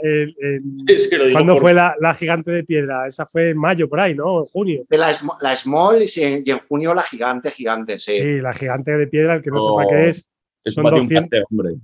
[1.32, 3.06] ¿Cuándo fue la, gigante de piedra?
[3.08, 4.40] Esa fue en mayo, por ahí, ¿no?
[4.40, 4.84] En junio.
[4.90, 8.18] La, la small y, en junio la gigante, gigante, sí.
[8.18, 10.26] Sí, la gigante de piedra, el que no sepa qué es.
[10.64, 11.74] Es son 200, hombre.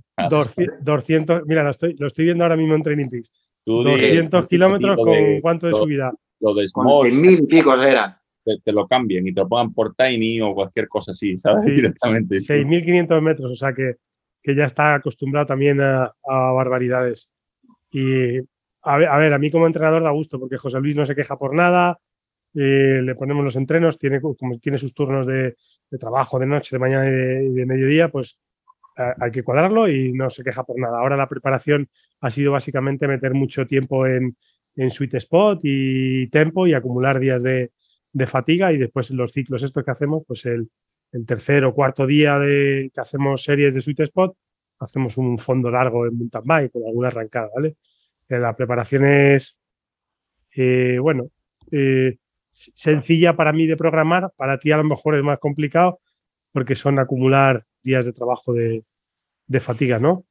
[0.81, 3.31] 200, mira, lo estoy, lo estoy viendo ahora mismo en Training Peaks.
[3.65, 6.13] 200 kilómetros con cuánto de subida.
[6.41, 6.91] Lo de small.
[6.91, 8.17] Con 100.000 picos eran.
[8.43, 11.63] Te, lo cambien y te lo pongan por Tiny o cualquier cosa así, ¿sabes?
[11.75, 12.39] Directamente.
[12.39, 13.95] 6.500 metros, o sea que
[14.43, 17.29] que ya está acostumbrado también a, barbaridades.
[17.91, 18.39] Y
[18.81, 21.55] a ver, a mí como entrenador da gusto porque José Luis no se queja por
[21.55, 21.97] nada,
[22.53, 25.55] eh, le ponemos los entrenos, tiene, como tiene sus turnos de,
[25.99, 28.39] trabajo de noche, de mañana y de, mediodía, pues
[28.95, 30.99] hay que cuadrarlo y no se queja por nada.
[30.99, 31.87] Ahora la preparación
[32.21, 34.35] ha sido básicamente meter mucho tiempo en,
[34.75, 37.71] en sweet spot y tempo y acumular días de,
[38.11, 40.69] de fatiga y después los ciclos estos que hacemos, pues el,
[41.13, 44.35] el tercer o cuarto día de que hacemos series de sweet spot,
[44.79, 47.77] hacemos un fondo largo en mountain bike con alguna arrancada, ¿vale?
[48.27, 49.55] Eh, la preparación es,
[50.55, 51.29] eh, bueno,
[51.71, 52.17] eh,
[52.51, 55.99] sencilla para mí de programar, para ti a lo mejor es más complicado
[56.51, 58.83] porque son acumular días de trabajo de,
[59.47, 60.25] de fatiga, ¿no?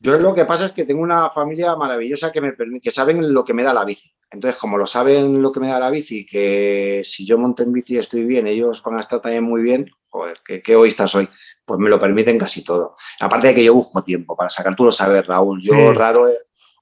[0.00, 3.44] Yo lo que pasa es que tengo una familia maravillosa que me que saben lo
[3.44, 4.12] que me da la bici.
[4.32, 7.72] Entonces, como lo saben lo que me da la bici, que si yo monto en
[7.72, 11.28] bici estoy bien, ellos van a estar también muy bien, joder, qué, qué egoísta soy,
[11.64, 12.96] pues me lo permiten casi todo.
[13.20, 15.62] Aparte de que yo busco tiempo para sacar, tú lo sabes, Raúl.
[15.62, 16.24] Yo raro,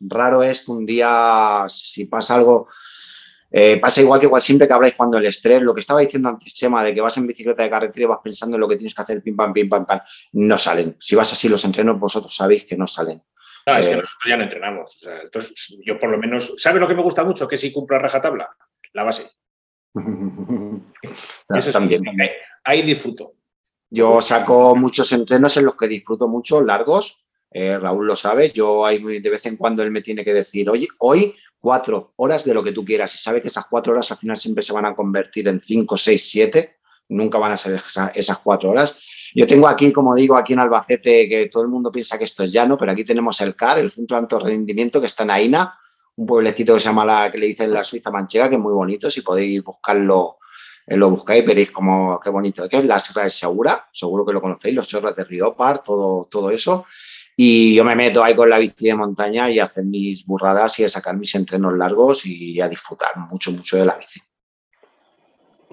[0.01, 2.69] raro es que un día, si pasa algo,
[3.51, 6.29] eh, pasa igual que igual siempre que habláis cuando el estrés, lo que estaba diciendo
[6.29, 8.77] antes, Chema, de que vas en bicicleta de carretera y vas pensando en lo que
[8.77, 10.01] tienes que hacer, pim, pam, pim, pam, pam,
[10.33, 10.97] no salen.
[11.01, 13.23] Si vas así los entrenos, vosotros sabéis que no salen.
[13.71, 15.09] No, es que eh, nosotros ya no entrenamos.
[15.23, 17.47] entonces, yo por lo menos, ¿sabes lo que me gusta mucho?
[17.47, 18.49] Que si cumplo a rajatabla,
[18.93, 19.31] la base.
[21.49, 22.03] Eso también.
[22.65, 23.35] ahí, disfruto.
[23.89, 27.25] Yo saco muchos entrenos en los que disfruto mucho, largos.
[27.51, 28.53] Eh, Raúl lo sabe.
[28.53, 32.45] Yo hay de vez en cuando él me tiene que decir, oye, hoy cuatro horas
[32.45, 33.15] de lo que tú quieras.
[33.15, 35.97] Y sabe que esas cuatro horas al final siempre se van a convertir en cinco,
[35.97, 36.77] seis, siete.
[37.09, 37.81] Nunca van a ser
[38.15, 38.95] esas cuatro horas.
[39.35, 42.43] Yo tengo aquí, como digo, aquí en Albacete, que todo el mundo piensa que esto
[42.43, 45.31] es llano, pero aquí tenemos el CAR, el Centro de Alto Rendimiento, que está en
[45.31, 45.79] Aina,
[46.17, 48.73] un pueblecito que se llama la, que le dicen la Suiza Manchega, que es muy
[48.73, 49.11] bonito.
[49.11, 50.39] Si podéis buscarlo,
[50.87, 54.33] eh, lo buscáis, veréis como qué bonito que es la Sierra de Segura, seguro que
[54.33, 56.87] lo conocéis, los chorros de Riopar, todo, todo eso.
[57.37, 60.79] Y yo me meto ahí con la bici de montaña y a hacer mis burradas
[60.81, 64.21] y a sacar mis entrenos largos y a disfrutar mucho, mucho de la bici.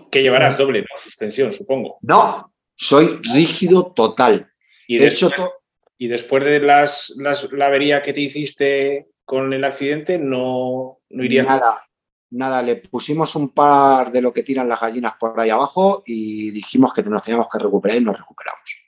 [0.09, 0.87] ¿Qué llevarás doble, no?
[1.03, 1.97] Suspensión, supongo.
[2.03, 4.49] No, soy rígido total.
[4.87, 5.53] Y, después, hecho,
[5.97, 11.45] y después de las, la avería que te hiciste con el accidente, no, no irías.
[11.45, 11.89] Nada,
[12.29, 16.51] nada, le pusimos un par de lo que tiran las gallinas por ahí abajo y
[16.51, 18.87] dijimos que nos teníamos que recuperar y nos recuperamos.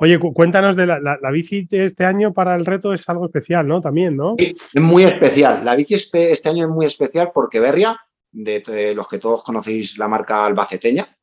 [0.00, 3.68] Oye, cuéntanos de la, la, bici de este año para el reto es algo especial,
[3.68, 3.80] ¿no?
[3.80, 4.34] También, ¿no?
[4.36, 5.64] Sí, es muy especial.
[5.64, 7.96] La bici este año es muy especial porque Berria,
[8.32, 11.16] de, los que todos conocéis la marca albaceteña,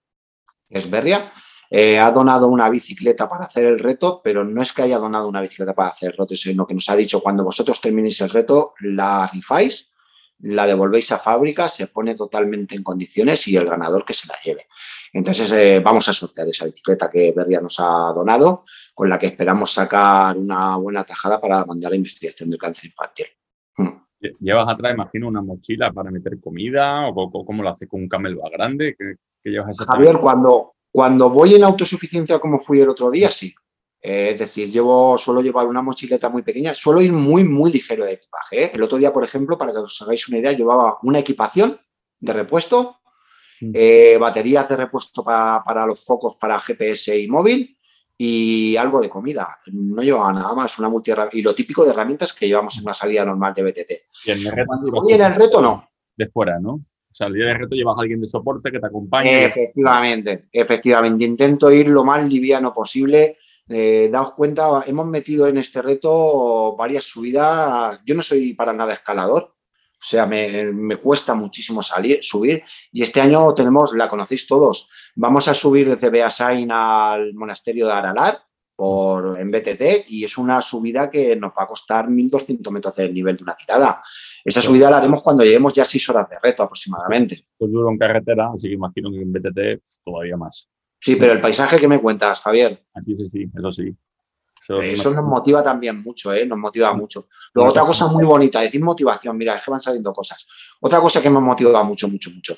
[0.69, 1.25] es Berria,
[1.69, 5.27] eh, ha donado una bicicleta para hacer el reto, pero no es que haya donado
[5.27, 8.29] una bicicleta para hacer el reto, sino que nos ha dicho cuando vosotros terminéis el
[8.29, 9.91] reto, la rifáis,
[10.39, 14.35] la devolvéis a fábrica, se pone totalmente en condiciones y el ganador que se la
[14.43, 14.67] lleve.
[15.13, 19.27] Entonces eh, vamos a sortear esa bicicleta que Berria nos ha donado, con la que
[19.27, 23.25] esperamos sacar una buena tajada para mandar la investigación del cáncer infantil.
[23.75, 24.07] Hmm.
[24.39, 28.51] ¿Llevas atrás, imagino, una mochila para meter comida o cómo lo hace con un camelback
[28.51, 28.95] grande?
[28.97, 33.53] ¿Qué, llevas Javier, cuando, cuando voy en autosuficiencia como fui el otro día, sí.
[34.01, 38.03] Eh, es decir, llevo, suelo llevar una mochileta muy pequeña, suelo ir muy, muy ligero
[38.03, 38.63] de equipaje.
[38.63, 38.71] ¿eh?
[38.73, 41.79] El otro día, por ejemplo, para que os hagáis una idea, llevaba una equipación
[42.19, 42.97] de repuesto,
[43.61, 43.71] mm.
[43.75, 47.77] eh, baterías de repuesto para, los focos para GPS y móvil
[48.17, 49.47] y algo de comida.
[49.71, 52.95] No llevaba nada más, una multi y lo típico de herramientas que llevamos en una
[52.95, 53.91] salida normal de BTT.
[54.25, 54.73] Y en el reto,
[55.09, 55.91] en el reto no.
[56.15, 56.81] De fuera, ¿no?
[57.17, 59.45] O sea, el día de reto llevas a alguien de soporte que te acompañe.
[59.45, 61.25] Efectivamente, efectivamente.
[61.25, 63.37] Intento ir lo más liviano posible
[63.69, 67.99] eh, daos cuenta, hemos metido en este reto varias subidas.
[68.05, 72.63] Yo no soy para nada escalador, o sea, me, cuesta muchísimo salir, subir.
[72.91, 77.93] Y este año tenemos, la conocéis todos, vamos a subir desde Beasain al monasterio de
[77.93, 78.39] Aralar
[78.75, 83.13] por, en BTT y es una subida que nos va a costar 1.200 metros del
[83.13, 84.01] nivel de una tirada.
[84.47, 87.49] Esa subida la haremos cuando lleguemos ya seis horas de reto aproximadamente.
[87.57, 90.69] Pues duro en carretera, así que imagino que en BTT todavía más.
[91.01, 92.81] Sí, pero el paisaje que me cuentas, Javier.
[93.05, 93.93] Sí, sí, sí, eso sí.
[94.83, 96.45] Eso, nos motiva también mucho, ¿eh?
[96.45, 97.25] Nos motiva mucho.
[97.53, 100.47] Luego, otra cosa muy bonita, decir motivación, mira, es que van saliendo cosas.
[100.79, 102.57] Otra cosa que me motiva mucho, mucho, mucho.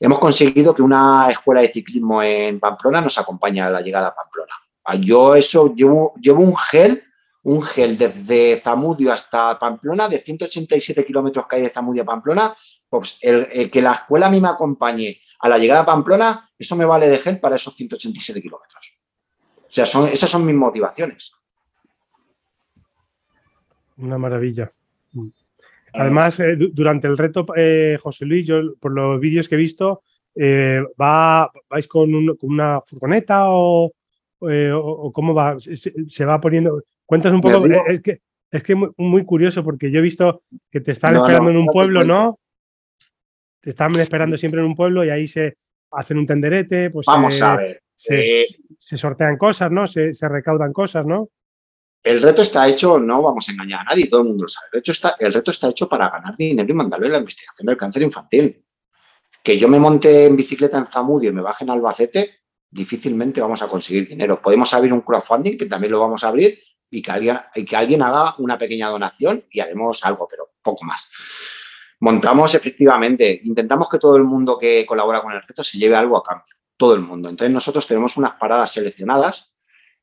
[0.00, 4.14] Hemos conseguido que una escuela de ciclismo en Pamplona nos acompañe a la llegada a
[4.14, 4.54] Pamplona.
[4.84, 7.00] Ah, yo eso, llevo, llevo un gel,
[7.44, 12.54] un gel desde Zamudio hasta Pamplona, de 187 kilómetros que hay de Zamudio a Pamplona,
[12.88, 16.76] pues el, que la escuela a mí me acompañe a la llegada a Pamplona, eso
[16.76, 18.98] me vale de gel para esos 187 kilómetros.
[19.58, 21.32] O sea, son, esas son mis motivaciones.
[23.96, 24.72] Una maravilla.
[25.94, 30.02] Además, eh, durante el reto, eh, José Luis, yo por los vídeos que he visto,
[30.34, 33.92] eh, va, ¿vais con, una furgoneta o,
[35.12, 35.56] cómo va?
[35.60, 36.82] Se, va poniendo.
[37.12, 37.66] Cuentas un poco.
[37.66, 41.58] Es que es que muy, curioso porque yo he visto que te están esperando en
[41.58, 42.38] un pueblo, ¿no?
[43.60, 45.58] te estaban esperando siempre en un pueblo y ahí se
[45.90, 47.82] hacen un tenderete, pues Vamos a ver.
[47.94, 49.86] Se, sortean cosas, ¿no?
[49.86, 51.28] Se, recaudan cosas, ¿no?
[52.02, 54.68] El reto está hecho, no vamos a engañar a nadie, todo el mundo lo sabe.
[54.72, 57.76] El reto está, el reto está hecho para ganar dinero y mandarle la investigación del
[57.76, 58.64] cáncer infantil.
[59.44, 63.60] Que yo me monte en bicicleta en Zamudio y me baje en Albacete, difícilmente vamos
[63.62, 64.40] a conseguir dinero.
[64.40, 66.58] Podemos abrir un crowdfunding, que también lo vamos a abrir,
[66.92, 70.84] y que alguien, y que alguien haga una pequeña donación y haremos algo, pero poco
[70.84, 71.08] más.
[72.00, 76.18] Montamos efectivamente, intentamos que todo el mundo que colabora con el reto se lleve algo
[76.18, 77.30] a cambio, todo el mundo.
[77.30, 79.52] Entonces nosotros tenemos unas paradas seleccionadas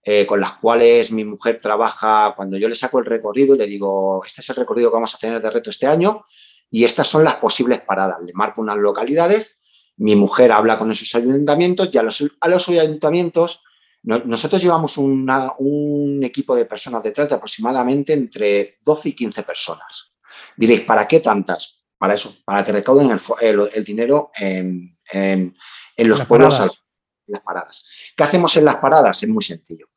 [0.03, 3.67] eh, con las cuales mi mujer trabaja cuando yo le saco el recorrido y le
[3.67, 6.25] digo, este es el recorrido que vamos a tener de reto este año
[6.71, 8.17] y estas son las posibles paradas.
[8.25, 9.59] Le marco unas localidades,
[9.97, 13.61] mi mujer habla con esos ayuntamientos y a los, ayuntamientos
[14.03, 20.11] nosotros llevamos un equipo de personas detrás de aproximadamente entre 12 y 15 personas.
[20.55, 21.79] Diréis, ¿para qué tantas?
[21.99, 24.97] para eso, para que recauden el, dinero en,
[25.97, 26.69] los pueblos, en
[27.27, 27.85] las paradas.
[28.15, 29.21] ¿Qué hacemos en las paradas?
[29.21, 29.89] Es muy sencillo.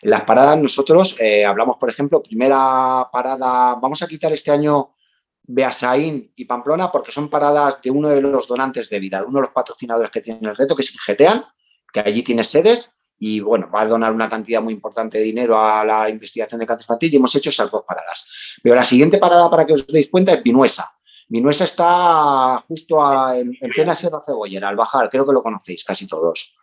[0.00, 4.94] En las paradas nosotros eh, hablamos, por ejemplo, primera parada, vamos a quitar este año
[5.42, 9.46] Beasaín y Pamplona porque son paradas de uno de los donantes de vida, uno de
[9.46, 11.44] los patrocinadores que tienen el reto, que es Getean,
[11.92, 15.60] que allí tiene sedes, y bueno, va a donar una cantidad muy importante de dinero
[15.60, 18.26] a la investigación de cáncer y hemos hecho esas dos paradas.
[18.62, 20.84] Pero la siguiente parada, para que os deis cuenta, es Vinuesa.
[21.28, 22.98] Vinuesa está justo
[23.34, 26.54] en, plena Sierra Cebollera, al bajar, creo que lo conocéis casi todos.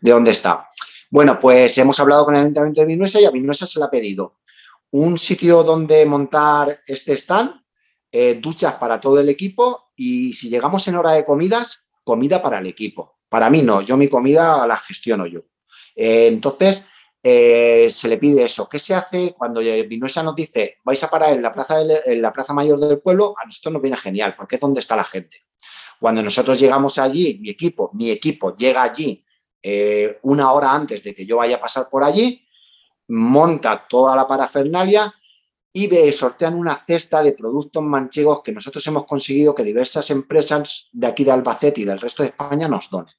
[0.00, 0.68] ¿De dónde está?
[1.10, 3.90] Bueno, pues hemos hablado con el Ayuntamiento de Vinuesa y a Vinuesa se le ha
[3.90, 4.38] pedido
[4.92, 7.62] un sitio donde montar este stand,
[8.10, 12.58] eh, duchas para todo el equipo y si llegamos en hora de comidas, comida para
[12.58, 13.18] el equipo.
[13.28, 15.42] Para mí no, yo mi comida la gestiono yo.
[15.94, 16.86] Eh, entonces,
[17.22, 18.68] eh, se le pide eso.
[18.68, 22.32] ¿Qué se hace cuando Vinuesa nos dice vais a parar en la, plaza en la
[22.32, 23.34] plaza mayor del pueblo?
[23.40, 25.44] A nosotros nos viene genial, porque es donde está la gente.
[25.98, 29.22] Cuando nosotros llegamos allí, mi equipo, mi equipo llega allí
[29.62, 32.46] eh, una hora antes de que yo vaya a pasar por allí,
[33.08, 35.14] monta toda la parafernalia
[35.72, 41.06] y sortean una cesta de productos manchegos que nosotros hemos conseguido que diversas empresas de
[41.06, 43.14] aquí de Albacete y del resto de España nos donen.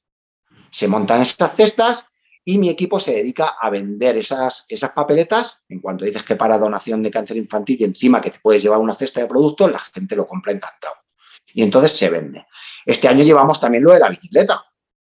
[0.70, 2.06] Se montan estas cestas
[2.44, 5.62] y mi equipo se dedica a vender esas, esas papeletas.
[5.68, 8.80] En cuanto dices que para donación de cáncer infantil y encima que te puedes llevar
[8.80, 10.94] una cesta de productos, la gente lo compra encantado.
[11.54, 12.46] Y entonces se vende.
[12.84, 14.64] Este año llevamos también lo de la bicicleta.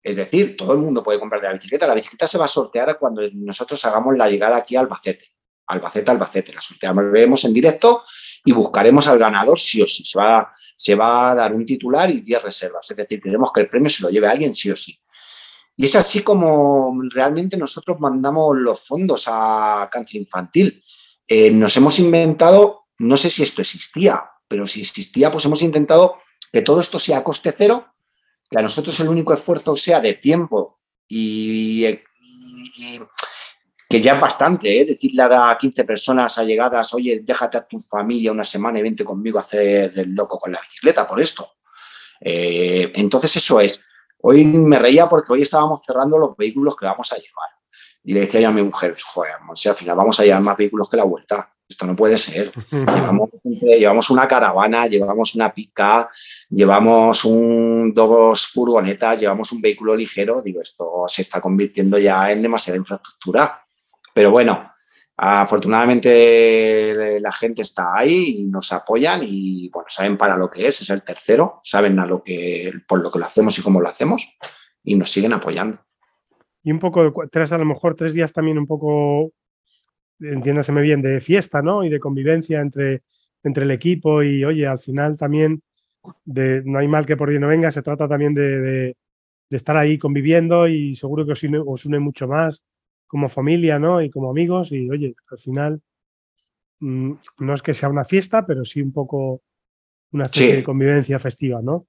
[0.02, 1.88] Es decir, todo el mundo puede comprar de la bicicleta.
[1.88, 5.30] La bicicleta se va a sortear cuando nosotros hagamos la llegada aquí a Albacete.
[5.68, 6.54] Albacete, Albacete.
[6.54, 8.04] La sorteamos, veremos en directo
[8.44, 10.04] y buscaremos al ganador sí o sí.
[10.04, 12.92] Se va, se va a dar un titular y 10 reservas.
[12.92, 15.00] Es decir, queremos que el premio se lo lleve a alguien sí o sí.
[15.76, 20.84] Y es así como realmente nosotros mandamos los fondos a cáncer infantil.
[21.28, 26.18] Eh, nos hemos inventado, no sé si esto existía, pero si existía, pues hemos intentado
[26.52, 27.86] que todo esto sea a coste cero,
[28.50, 31.86] que a nosotros el único esfuerzo sea de tiempo y,
[33.90, 34.86] que ya es bastante, ¿eh?
[34.86, 39.38] decirle a 15 personas allegadas, oye, déjate a tu familia una semana y vente conmigo
[39.38, 41.52] a hacer el loco con la bicicleta por esto.
[42.20, 43.86] Eh, entonces eso es,
[44.26, 47.50] Hoy me reía porque hoy estábamos cerrando los vehículos que vamos a llevar.
[48.06, 50.56] Y le decía yo a mi mujer, joder, o al final vamos a llevar más
[50.56, 51.54] vehículos que la vuelta.
[51.68, 52.50] Esto no puede ser.
[53.62, 56.08] llevamos, una caravana, llevamos una pica,
[56.50, 60.42] llevamos un, dos furgonetas, llevamos un vehículo ligero.
[60.42, 63.62] Digo, esto se está convirtiendo ya en demasiada infraestructura.
[64.14, 64.73] Pero bueno,
[65.16, 70.82] Afortunadamente la gente está ahí y nos apoyan y bueno, saben para lo que es,
[70.82, 73.88] es el tercero, saben a lo que, por lo que lo hacemos y cómo lo
[73.88, 74.28] hacemos
[74.84, 75.80] y nos siguen apoyando.
[76.64, 79.32] Y un poco, tres, a lo mejor tres días también un poco,
[80.20, 81.84] entiéndaseme bien, de fiesta, ¿no?
[81.84, 83.04] Y de convivencia entre,
[83.44, 85.62] entre el equipo y, oye, al final también
[86.26, 88.96] no hay mal que por bien no venga, se trata también de, de,
[89.52, 92.64] estar ahí conviviendo y seguro que os une mucho más
[93.14, 94.02] como familia, ¿no?
[94.02, 94.72] Y como amigos.
[94.72, 95.80] Y oye, al final
[96.80, 99.44] mm, no es que sea una fiesta, pero sí un poco
[100.14, 101.86] una especie de convivencia festiva, ¿no?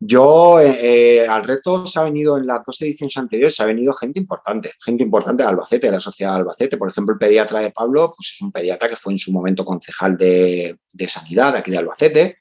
[0.00, 3.66] Yo, eh, eh, al reto se ha venido en las dos ediciones anteriores, se ha
[3.66, 6.76] venido gente importante, gente importante de Albacete, de la sociedad de Albacete.
[6.76, 9.64] Por ejemplo, el pediatra de Pablo, pues es un pediatra que fue en su momento
[9.64, 12.38] concejal de, de sanidad aquí de Albacete.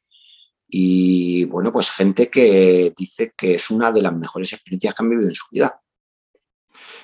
[0.68, 5.10] Y bueno, pues gente que dice que es una de las mejores experiencias que han
[5.12, 5.80] vivido en su vida.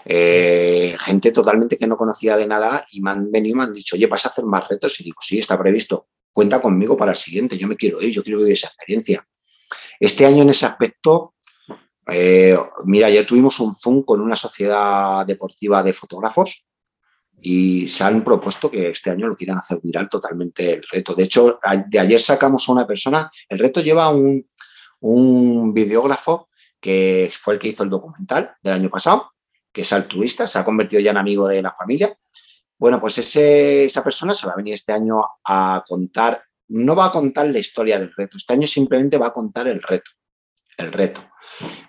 [0.07, 3.73] Eh, gente totalmente que no conocía de nada y me han venido y me han
[3.73, 4.99] dicho, oye, ¿vas a hacer más retos?
[4.99, 6.07] Y digo, sí, está previsto.
[6.31, 9.27] Cuenta conmigo para el siguiente, yo me quiero ir, yo quiero vivir esa experiencia.
[9.99, 11.33] Este año en ese aspecto,
[12.07, 16.67] eh, mira, ya tuvimos un Zoom con una sociedad deportiva de fotógrafos
[17.41, 21.15] y se han propuesto que este año lo quieran hacer viral totalmente el reto.
[21.15, 24.45] De hecho, de ayer sacamos a una persona, el reto lleva un,
[24.99, 29.34] un videógrafo que fue el que hizo el documental del año pasado
[29.75, 32.17] que es altruista, se ha convertido ya en amigo de la familia.
[32.79, 37.11] Bueno, pues esa persona se va a venir este año a contar, no va a
[37.11, 40.11] contar la historia del reto, este año simplemente va a contar el reto,
[40.77, 41.21] el reto.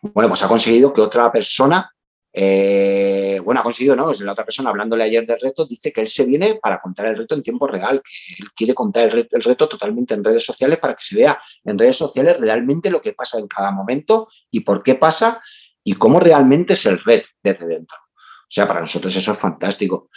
[0.03, 1.88] Bueno, pues ha conseguido que otra persona,
[2.33, 4.12] eh, bueno, ha conseguido, ¿no?
[4.12, 7.16] la otra persona hablándole ayer del reto, dice que él se viene para contar el
[7.16, 10.44] reto en tiempo real, que él quiere contar el reto, el reto totalmente en redes
[10.44, 14.29] sociales para que se vea en redes sociales realmente lo que pasa en cada momento
[14.50, 15.40] y por qué pasa
[15.87, 17.97] y cómo realmente es el reto desde dentro.
[17.97, 20.11] O sea, para nosotros eso es fantástico.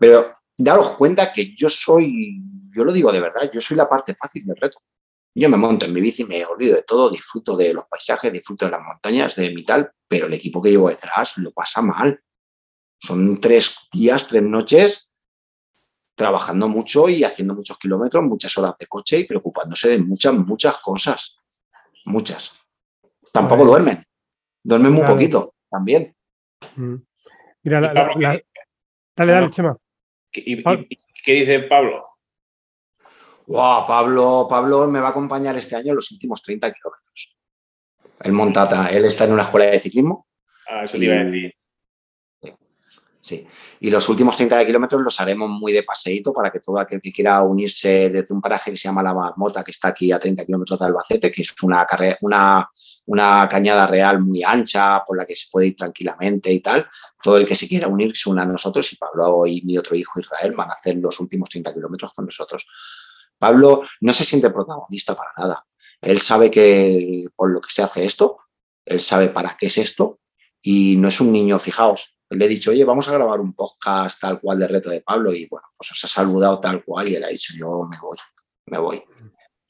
[0.00, 2.42] Pero daros cuenta que yo soy,
[2.74, 4.80] yo lo digo de verdad, yo soy la parte fácil del reto.
[5.32, 8.64] Yo me monto en mi bici, me olvido de todo, disfruto de los paisajes, disfruto
[8.64, 12.20] de las montañas, de mi tal, pero el equipo que llevo detrás lo pasa mal.
[12.98, 15.12] Son tres días, tres noches
[16.16, 20.78] trabajando mucho y haciendo muchos kilómetros, muchas horas de coche y preocupándose de muchas, muchas
[20.78, 21.36] cosas.
[22.06, 22.66] Muchas.
[23.32, 24.05] Tampoco duermen.
[24.66, 26.12] Duerme muy poquito también.
[26.74, 26.96] Mm.
[27.62, 29.76] Mira, la, dale, dale, Chema.
[30.32, 30.64] ¿Y,
[31.24, 32.02] qué dice Pablo?
[33.46, 37.38] Wow, Pablo, Pablo me va a acompañar este año en los últimos 30 kilómetros.
[38.24, 40.26] Él monta, él está en una escuela de ciclismo.
[40.68, 41.54] Ah, eso te iba a decir.
[43.26, 43.44] Sí,
[43.80, 47.10] y los últimos 30 kilómetros los haremos muy de paseíto para que todo aquel que
[47.10, 50.44] quiera unirse desde un paraje que se llama La Marmota, que está aquí a 30
[50.46, 51.84] kilómetros de Albacete, que es una,
[52.20, 52.70] una,
[53.06, 56.86] una cañada real muy ancha por la que se puede ir tranquilamente y tal,
[57.20, 59.96] todo el que se quiera unir se una a nosotros y Pablo y mi otro
[59.96, 62.64] hijo Israel van a hacer los últimos 30 kilómetros con nosotros.
[63.36, 65.66] Pablo no se siente protagonista para nada.
[66.00, 68.38] Él sabe que por lo que se hace esto,
[68.84, 70.20] él sabe para qué es esto
[70.62, 74.20] y no es un niño, fijaos, le he dicho, oye, vamos a grabar un podcast
[74.20, 77.14] tal cual de reto de Pablo y bueno, pues se ha saludado tal cual y
[77.14, 78.18] él ha dicho, yo me voy,
[78.66, 79.02] me voy.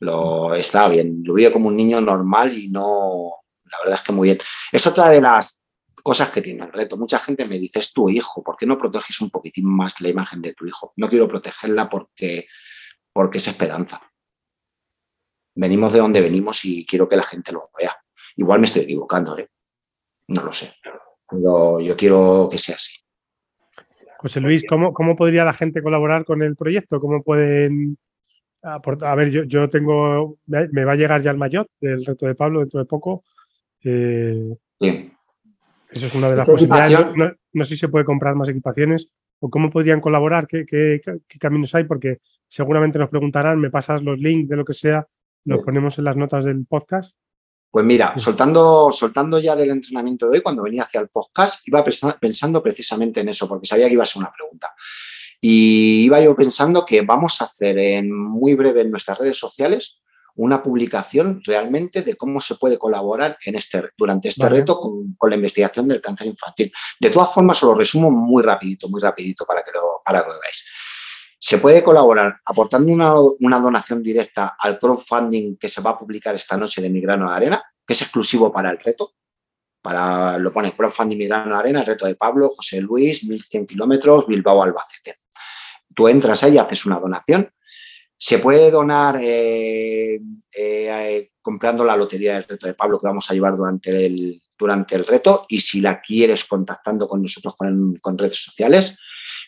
[0.00, 3.32] Lo está bien, lo veo como un niño normal y no,
[3.64, 4.38] la verdad es que muy bien.
[4.72, 5.60] Es otra de las
[6.02, 6.96] cosas que tiene el reto.
[6.96, 10.08] Mucha gente me dice, es tu hijo, ¿por qué no proteges un poquitín más la
[10.08, 10.92] imagen de tu hijo?
[10.96, 12.46] No quiero protegerla porque,
[13.12, 14.00] porque es esperanza.
[15.54, 17.96] Venimos de donde venimos y quiero que la gente lo vea.
[18.36, 19.48] Igual me estoy equivocando, ¿eh?
[20.28, 20.74] No lo sé
[21.30, 23.06] yo quiero que sea así.
[24.18, 27.00] José Luis, ¿cómo, ¿cómo podría la gente colaborar con el proyecto?
[27.00, 27.96] ¿Cómo pueden
[28.62, 32.34] A ver, yo, yo, tengo, me va a llegar ya el mayor del reto de
[32.34, 33.24] Pablo dentro de poco.
[33.84, 37.14] Eh, Eso es una de las posibilidades.
[37.52, 39.08] No, sé si se puede comprar más equipaciones
[39.38, 41.00] o cómo podrían colaborar, ¿Qué, qué,
[41.38, 42.18] caminos hay, porque
[42.48, 45.06] seguramente nos preguntarán, me pasas los links de lo que sea,
[45.44, 47.14] los ponemos en las notas del podcast
[47.70, 51.84] pues mira, soltando, soltando ya del entrenamiento de hoy, cuando venía hacia el podcast, iba
[51.84, 54.74] pensando precisamente en eso, porque sabía que iba a ser una pregunta.
[55.40, 60.00] Y iba yo pensando que vamos a hacer en muy breve en nuestras redes sociales
[60.36, 65.34] una publicación realmente de cómo se puede colaborar en este, durante este reto con, la
[65.34, 66.70] investigación del cáncer infantil.
[67.00, 70.28] De todas formas, os lo resumo muy rapidito, muy rapidito para que lo, para que
[70.28, 70.66] lo veáis.
[71.48, 76.56] Se puede colaborar aportando una, donación directa al crowdfunding que se va a publicar esta
[76.56, 79.12] noche de Migrano de Arena, que es exclusivo para el reto.
[79.80, 84.26] Para, lo pone crowdfunding Migrano de Arena, el reto de Pablo, José Luis, 1100 kilómetros,
[84.26, 85.20] Bilbao, Albacete.
[85.94, 87.48] Tú entras ahí haces una donación.
[88.18, 90.20] Se puede donar eh, eh,
[90.52, 94.96] eh, comprando la lotería del reto de Pablo que vamos a llevar durante el, durante
[94.96, 98.96] el reto y si la quieres contactando con nosotros con redes sociales.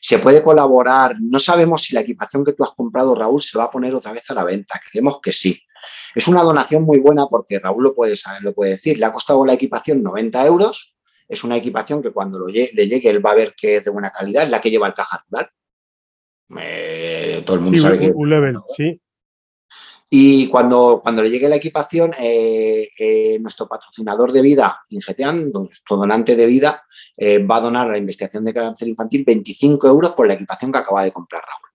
[0.01, 1.17] Se puede colaborar.
[1.21, 4.13] No sabemos si la equipación que tú has comprado, Raúl, se va a poner otra
[4.13, 4.81] vez a la venta.
[4.91, 5.61] Creemos que sí.
[6.15, 8.99] Es una donación muy buena porque Raúl lo puede, saber, lo puede decir.
[8.99, 10.97] Le ha costado la equipación 90 euros.
[11.29, 14.11] Es una equipación que cuando le llegue él va a ver que es de buena
[14.11, 14.45] calidad.
[14.45, 15.51] Es la que lleva el caja rural.
[17.45, 18.11] todo el mundo sabe que.
[18.15, 19.01] Un level, sí.
[20.11, 25.99] Y cuando, cuando le llegue la equipación, eh, eh, nuestro patrocinador de vida, Ingetean, nuestro
[25.99, 26.81] donante de vida,
[27.17, 30.73] eh, va a donar a la investigación de cáncer infantil 25 euros por la equipación
[30.73, 31.69] que acaba de comprar Raúl.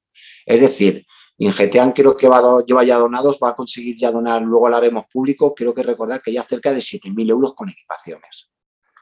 [0.48, 1.06] Es decir,
[1.38, 5.06] Ingetean creo que va lleva ya donados, va a conseguir ya donar, luego lo haremos
[5.12, 8.50] público, creo que recordar que ya cerca de 7.000 euros con equipaciones,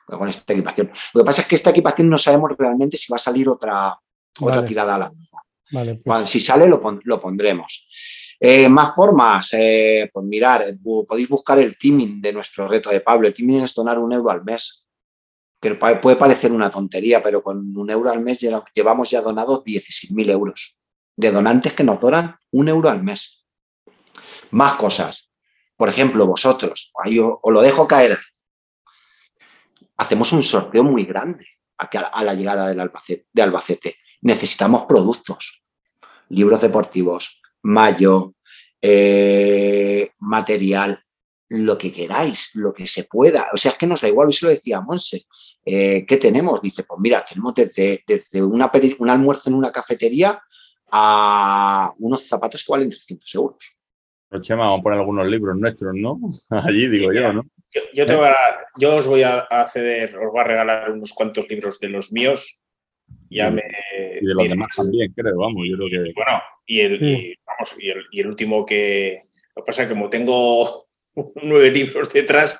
[0.07, 0.91] con esta equipación.
[1.13, 3.97] Lo que pasa es que esta equipación no sabemos realmente si va a salir otra,
[4.41, 5.13] otra tirada a la
[5.71, 6.29] vale, pues.
[6.29, 7.88] Si sale lo, lo pondremos.
[8.43, 10.75] Eh, más formas, eh, pues mirar,
[11.07, 13.27] podéis buscar el teaming de nuestro reto de Pablo.
[13.27, 14.87] El teaming es donar un euro al mes,
[15.61, 18.39] que puede parecer una tontería, pero con un euro al mes
[18.73, 20.75] llevamos ya donados 16.000 euros
[21.15, 23.45] de donantes que nos donan un euro al mes.
[24.49, 25.29] Más cosas.
[25.77, 28.17] Por ejemplo, vosotros, ahí os, lo dejo caer.
[29.97, 31.45] Hacemos un sorteo muy grande
[31.77, 33.97] a la llegada de Albacete.
[34.21, 35.63] Necesitamos productos,
[36.29, 38.34] libros deportivos, mayo,
[38.82, 41.03] eh, material,
[41.49, 43.47] lo que queráis, lo que se pueda.
[43.53, 45.24] O sea, es que nos da igual, eso lo decía Monse.
[45.66, 46.62] Eh, ¿Qué tenemos?
[46.62, 50.41] Dice, pues mira, tenemos desde, desde una, un almuerzo en una cafetería
[50.91, 53.57] a unos zapatos que valen 300 euros.
[54.41, 56.20] Chema, vamos a poner algunos libros nuestros, ¿no?
[56.49, 57.43] Allí digo yo, ¿no?
[57.93, 58.18] Yo, te
[58.80, 62.61] yo os voy a acceder, os voy a regalar unos cuantos libros de los míos
[63.30, 63.64] ya me.
[64.22, 66.14] Y de los demás también, creo, vamos, yo creo que.
[66.14, 69.24] Bueno, y el, y, vamos, y, el, y el, último que.
[69.55, 70.88] Lo que pasa es que como tengo
[71.43, 72.57] nueve libros detrás,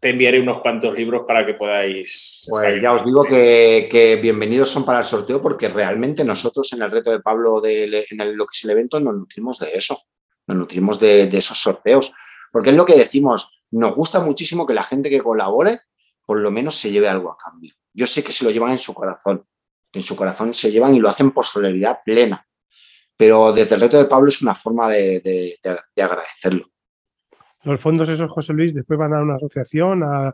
[0.00, 2.44] te enviaré unos cuantos libros para que podáis.
[2.48, 6.82] Pues ya os digo que, que, bienvenidos son para el sorteo porque realmente nosotros en
[6.82, 9.98] el reto de Pablo de, en lo que es el evento nos nutrimos de eso,
[10.46, 12.12] nos nutrimos de, de esos sorteos.
[12.52, 15.80] Porque es lo que decimos, nos gusta muchísimo que la gente que colabore
[16.24, 17.72] por lo menos se lleve algo a cambio.
[17.98, 19.44] Yo sé que se lo llevan en su corazón,
[19.92, 22.46] en su corazón se llevan y lo hacen por solidaridad plena.
[23.16, 25.58] Pero desde el reto de Pablo es una forma de,
[25.96, 26.66] agradecerlo.
[27.64, 30.04] Los fondos esos, José Luis, después van a una asociación.
[30.04, 30.32] A...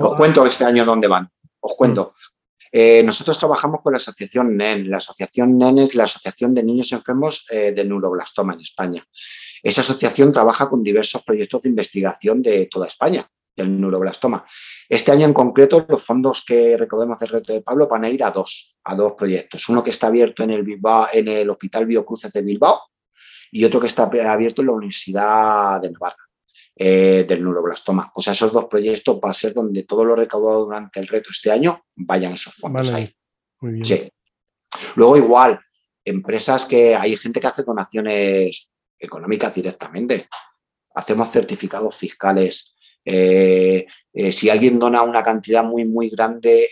[0.00, 1.30] os cuento este año dónde van.
[1.60, 2.14] Os cuento.
[2.72, 4.90] Eh, nosotros trabajamos con la asociación NEN.
[4.90, 9.06] La asociación NEN es la Asociación de Niños Enfermos eh, de Neuroblastoma en España.
[9.62, 13.24] Esa asociación trabaja con diversos proyectos de investigación de toda España
[13.56, 14.44] del neuroblastoma.
[14.88, 18.22] Este año en concreto, los fondos que recordemos del reto de Pablo van a ir
[18.24, 19.68] a dos, a dos proyectos.
[19.68, 20.64] Uno que está abierto en el,
[21.12, 22.80] en el Hospital Biocruces de Bilbao
[23.50, 26.16] y otro que está abierto en la Universidad de Navarra.
[26.76, 28.10] Eh, del neuroblastoma.
[28.16, 31.30] O sea, esos dos proyectos va a ser donde todo lo recaudado durante el reto
[31.30, 33.14] este año vayan esos fondos ahí.
[33.60, 33.84] Muy bien.
[33.84, 34.12] Sí.
[34.96, 35.60] Luego igual,
[36.04, 40.28] empresas que hay gente que hace donaciones económicas directamente.
[40.96, 42.73] Hacemos certificados fiscales.
[43.04, 46.68] Eh, eh, si alguien dona una cantidad muy, muy grande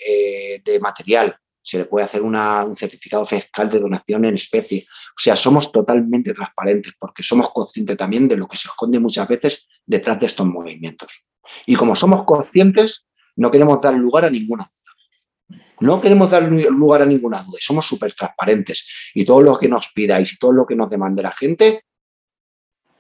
[0.65, 2.37] de material, se le puede hacer un
[2.75, 4.85] certificado fiscal de donación en especie.
[5.17, 9.29] O sea, somos totalmente transparentes porque somos conscientes también de lo que se esconde muchas
[9.29, 11.25] veces detrás de estos movimientos.
[11.67, 13.07] Y como somos conscientes,
[13.37, 15.61] no queremos dar lugar a ninguna duda.
[15.81, 17.59] No queremos dar lugar a ninguna duda.
[17.61, 19.11] Somos súper transparentes.
[19.15, 21.85] Y todo lo que nos pidáis y todo lo que nos demande la gente,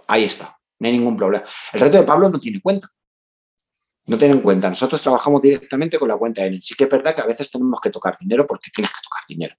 [0.06, 0.58] ahí está.
[0.78, 1.44] No hay ningún problema.
[1.72, 2.88] El reto de Pablo no tiene cuenta.
[4.06, 7.14] No ten en cuenta, nosotros trabajamos directamente con la cuenta de Sí que es verdad
[7.14, 9.54] que a veces tenemos que tocar dinero porque tienes que tocar dinero.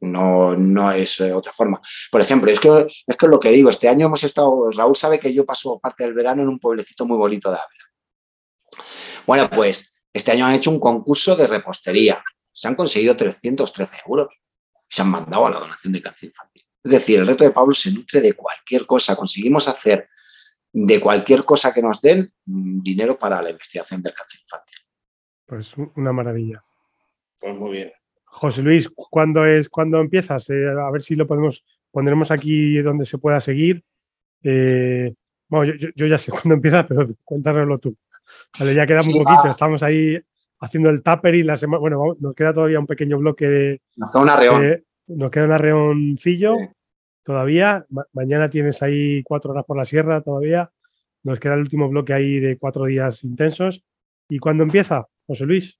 [0.00, 1.80] No, no es eh, otra forma.
[2.10, 5.20] Por ejemplo, es que, es que lo que digo, este año hemos estado, Raúl sabe
[5.20, 8.84] que yo paso parte del verano en un pueblecito muy bonito de Ávila.
[9.26, 12.22] Bueno, pues este año han hecho un concurso de repostería.
[12.52, 14.28] Se han conseguido 313 euros.
[14.88, 16.64] Se han mandado a la donación de cáncer infantil.
[16.84, 19.16] Es decir, el reto de Pablo se nutre de cualquier cosa.
[19.16, 20.08] Conseguimos hacer
[20.76, 24.76] de cualquier cosa que nos den mm, dinero para la investigación del cáncer infantil.
[25.46, 26.64] Pues una maravilla.
[27.38, 27.92] Pues muy bien.
[28.24, 30.50] José Luis, ¿cuándo es cuando empiezas?
[30.50, 33.84] Eh, a ver si lo podemos pondremos aquí donde se pueda seguir.
[34.42, 35.14] Eh,
[35.48, 37.96] bueno, yo, ya sé cuándo empieza, pero cuéntanoslo tú.
[38.58, 39.48] Vale, ya queda un poquito.
[39.48, 40.20] Estamos ahí
[40.58, 41.78] haciendo el tupper y la semana.
[41.78, 43.80] Bueno, nos queda todavía un pequeño bloque de.
[43.94, 44.84] Nos queda un arreón.
[45.06, 46.56] nos queda un arreoncillo
[47.24, 47.86] todavía.
[48.12, 50.70] mañana tienes ahí cuatro horas por la sierra todavía.
[51.22, 53.82] Nos queda el último bloque ahí de cuatro días intensos.
[54.28, 55.78] ¿Y cuándo empieza, José Luis?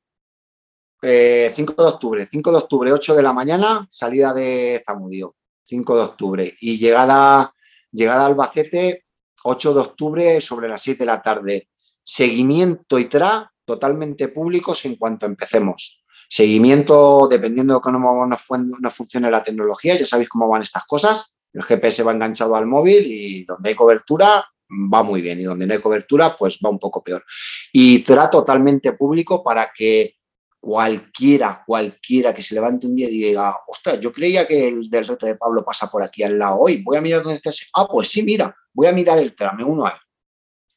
[1.00, 5.96] 5 eh, de octubre, 5 de octubre, 8 de la mañana, salida de Zamudio, 5
[5.96, 6.54] de octubre.
[6.60, 7.54] Y llegada,
[7.92, 9.04] llegada a Albacete,
[9.42, 11.68] 8 de octubre, sobre las 7 de la tarde.
[12.02, 16.02] Seguimiento y tra totalmente públicos en cuanto empecemos.
[16.28, 18.46] Seguimiento, dependiendo de cómo nos,
[18.80, 21.33] nos funcione la tecnología, ya sabéis cómo van estas cosas.
[21.54, 24.44] El GPS va enganchado al móvil y donde hay cobertura
[24.92, 27.24] va muy bien y donde no hay cobertura pues va un poco peor.
[27.72, 30.16] Y será totalmente público para que
[30.58, 35.06] cualquiera, cualquiera que se levante un día y diga, ostras, yo creía que el del
[35.06, 37.66] reto de Pablo pasa por aquí al lado hoy, voy a mirar dónde está ese.
[37.76, 40.00] Ah, pues sí, mira, voy a mirar el trame uno a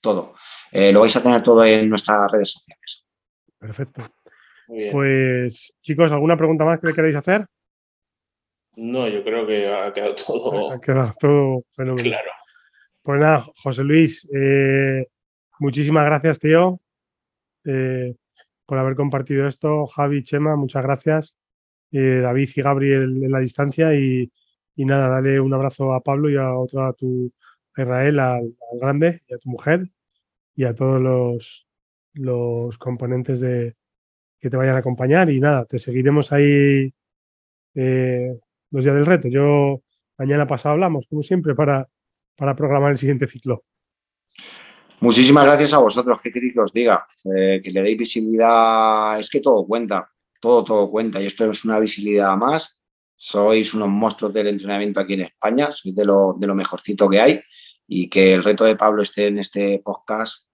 [0.01, 0.35] Todo.
[0.71, 3.05] Eh, lo vais a tener todo en nuestras redes sociales.
[3.57, 4.11] Perfecto.
[4.91, 7.47] Pues chicos, ¿alguna pregunta más que le queréis hacer?
[8.77, 10.71] No, yo creo que ha quedado todo.
[10.71, 12.11] Ha quedado todo fenomenal.
[12.11, 12.31] Claro.
[13.01, 15.07] Pues nada, José Luis, eh,
[15.59, 16.79] muchísimas gracias, tío,
[17.65, 18.13] eh,
[18.65, 19.87] por haber compartido esto.
[19.87, 21.35] Javi, Chema, muchas gracias.
[21.91, 23.95] Eh, David y Gabriel en la distancia.
[23.95, 24.29] Y,
[24.75, 27.31] nada, dale un abrazo a Pablo y a otro a tu
[27.75, 29.87] Israel, al, grande y a tu mujer
[30.55, 31.67] y a todos los,
[32.13, 33.75] los componentes de,
[34.39, 35.31] que te vayan a acompañar.
[35.31, 36.93] Y nada, te seguiremos ahí
[38.71, 39.27] los días del reto.
[39.27, 39.81] Yo
[40.17, 41.87] mañana pasado hablamos, como siempre, para,
[42.35, 43.63] para programar el siguiente ciclo.
[44.99, 46.19] Muchísimas gracias a vosotros.
[46.21, 47.05] ¿Qué queréis que os diga?
[47.35, 49.19] Eh, que le deis visibilidad.
[49.19, 50.09] Es que todo cuenta,
[50.41, 51.21] todo, todo cuenta.
[51.21, 52.79] Y esto es una visibilidad más.
[53.15, 55.71] Sois unos monstruos del entrenamiento aquí en España.
[55.71, 57.41] Sois de lo, de lo mejorcito que hay.
[57.87, 60.47] Y que el reto de Pablo esté en este podcast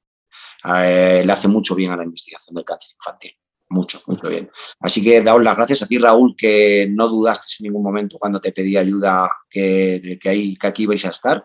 [0.76, 3.32] eh, le hace mucho bien a la investigación del cáncer infantil
[3.74, 4.50] mucho, mucho bien.
[4.80, 8.40] Así que daos las gracias a ti, Raúl, que no dudaste en ningún momento cuando
[8.40, 11.44] te pedí ayuda que, que, ahí, que aquí vais a estar.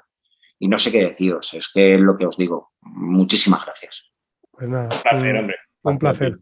[0.61, 2.72] Y no sé qué deciros, es que es lo que os digo.
[2.83, 4.05] Muchísimas gracias.
[4.51, 5.57] Pues nada, un placer, hombre.
[5.83, 6.39] Un placer.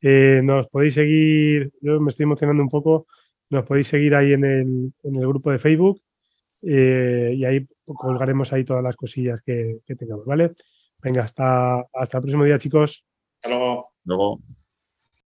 [0.00, 3.06] Eh, nos podéis seguir, yo me estoy emocionando un poco,
[3.50, 6.02] nos podéis seguir ahí en el, en el grupo de Facebook
[6.62, 10.52] eh, y ahí colgaremos ahí todas las cosillas que, que tengamos, ¿vale?
[10.98, 13.04] Venga, hasta, hasta el próximo día, chicos.
[13.36, 13.90] Hasta luego.
[14.04, 14.40] Luego.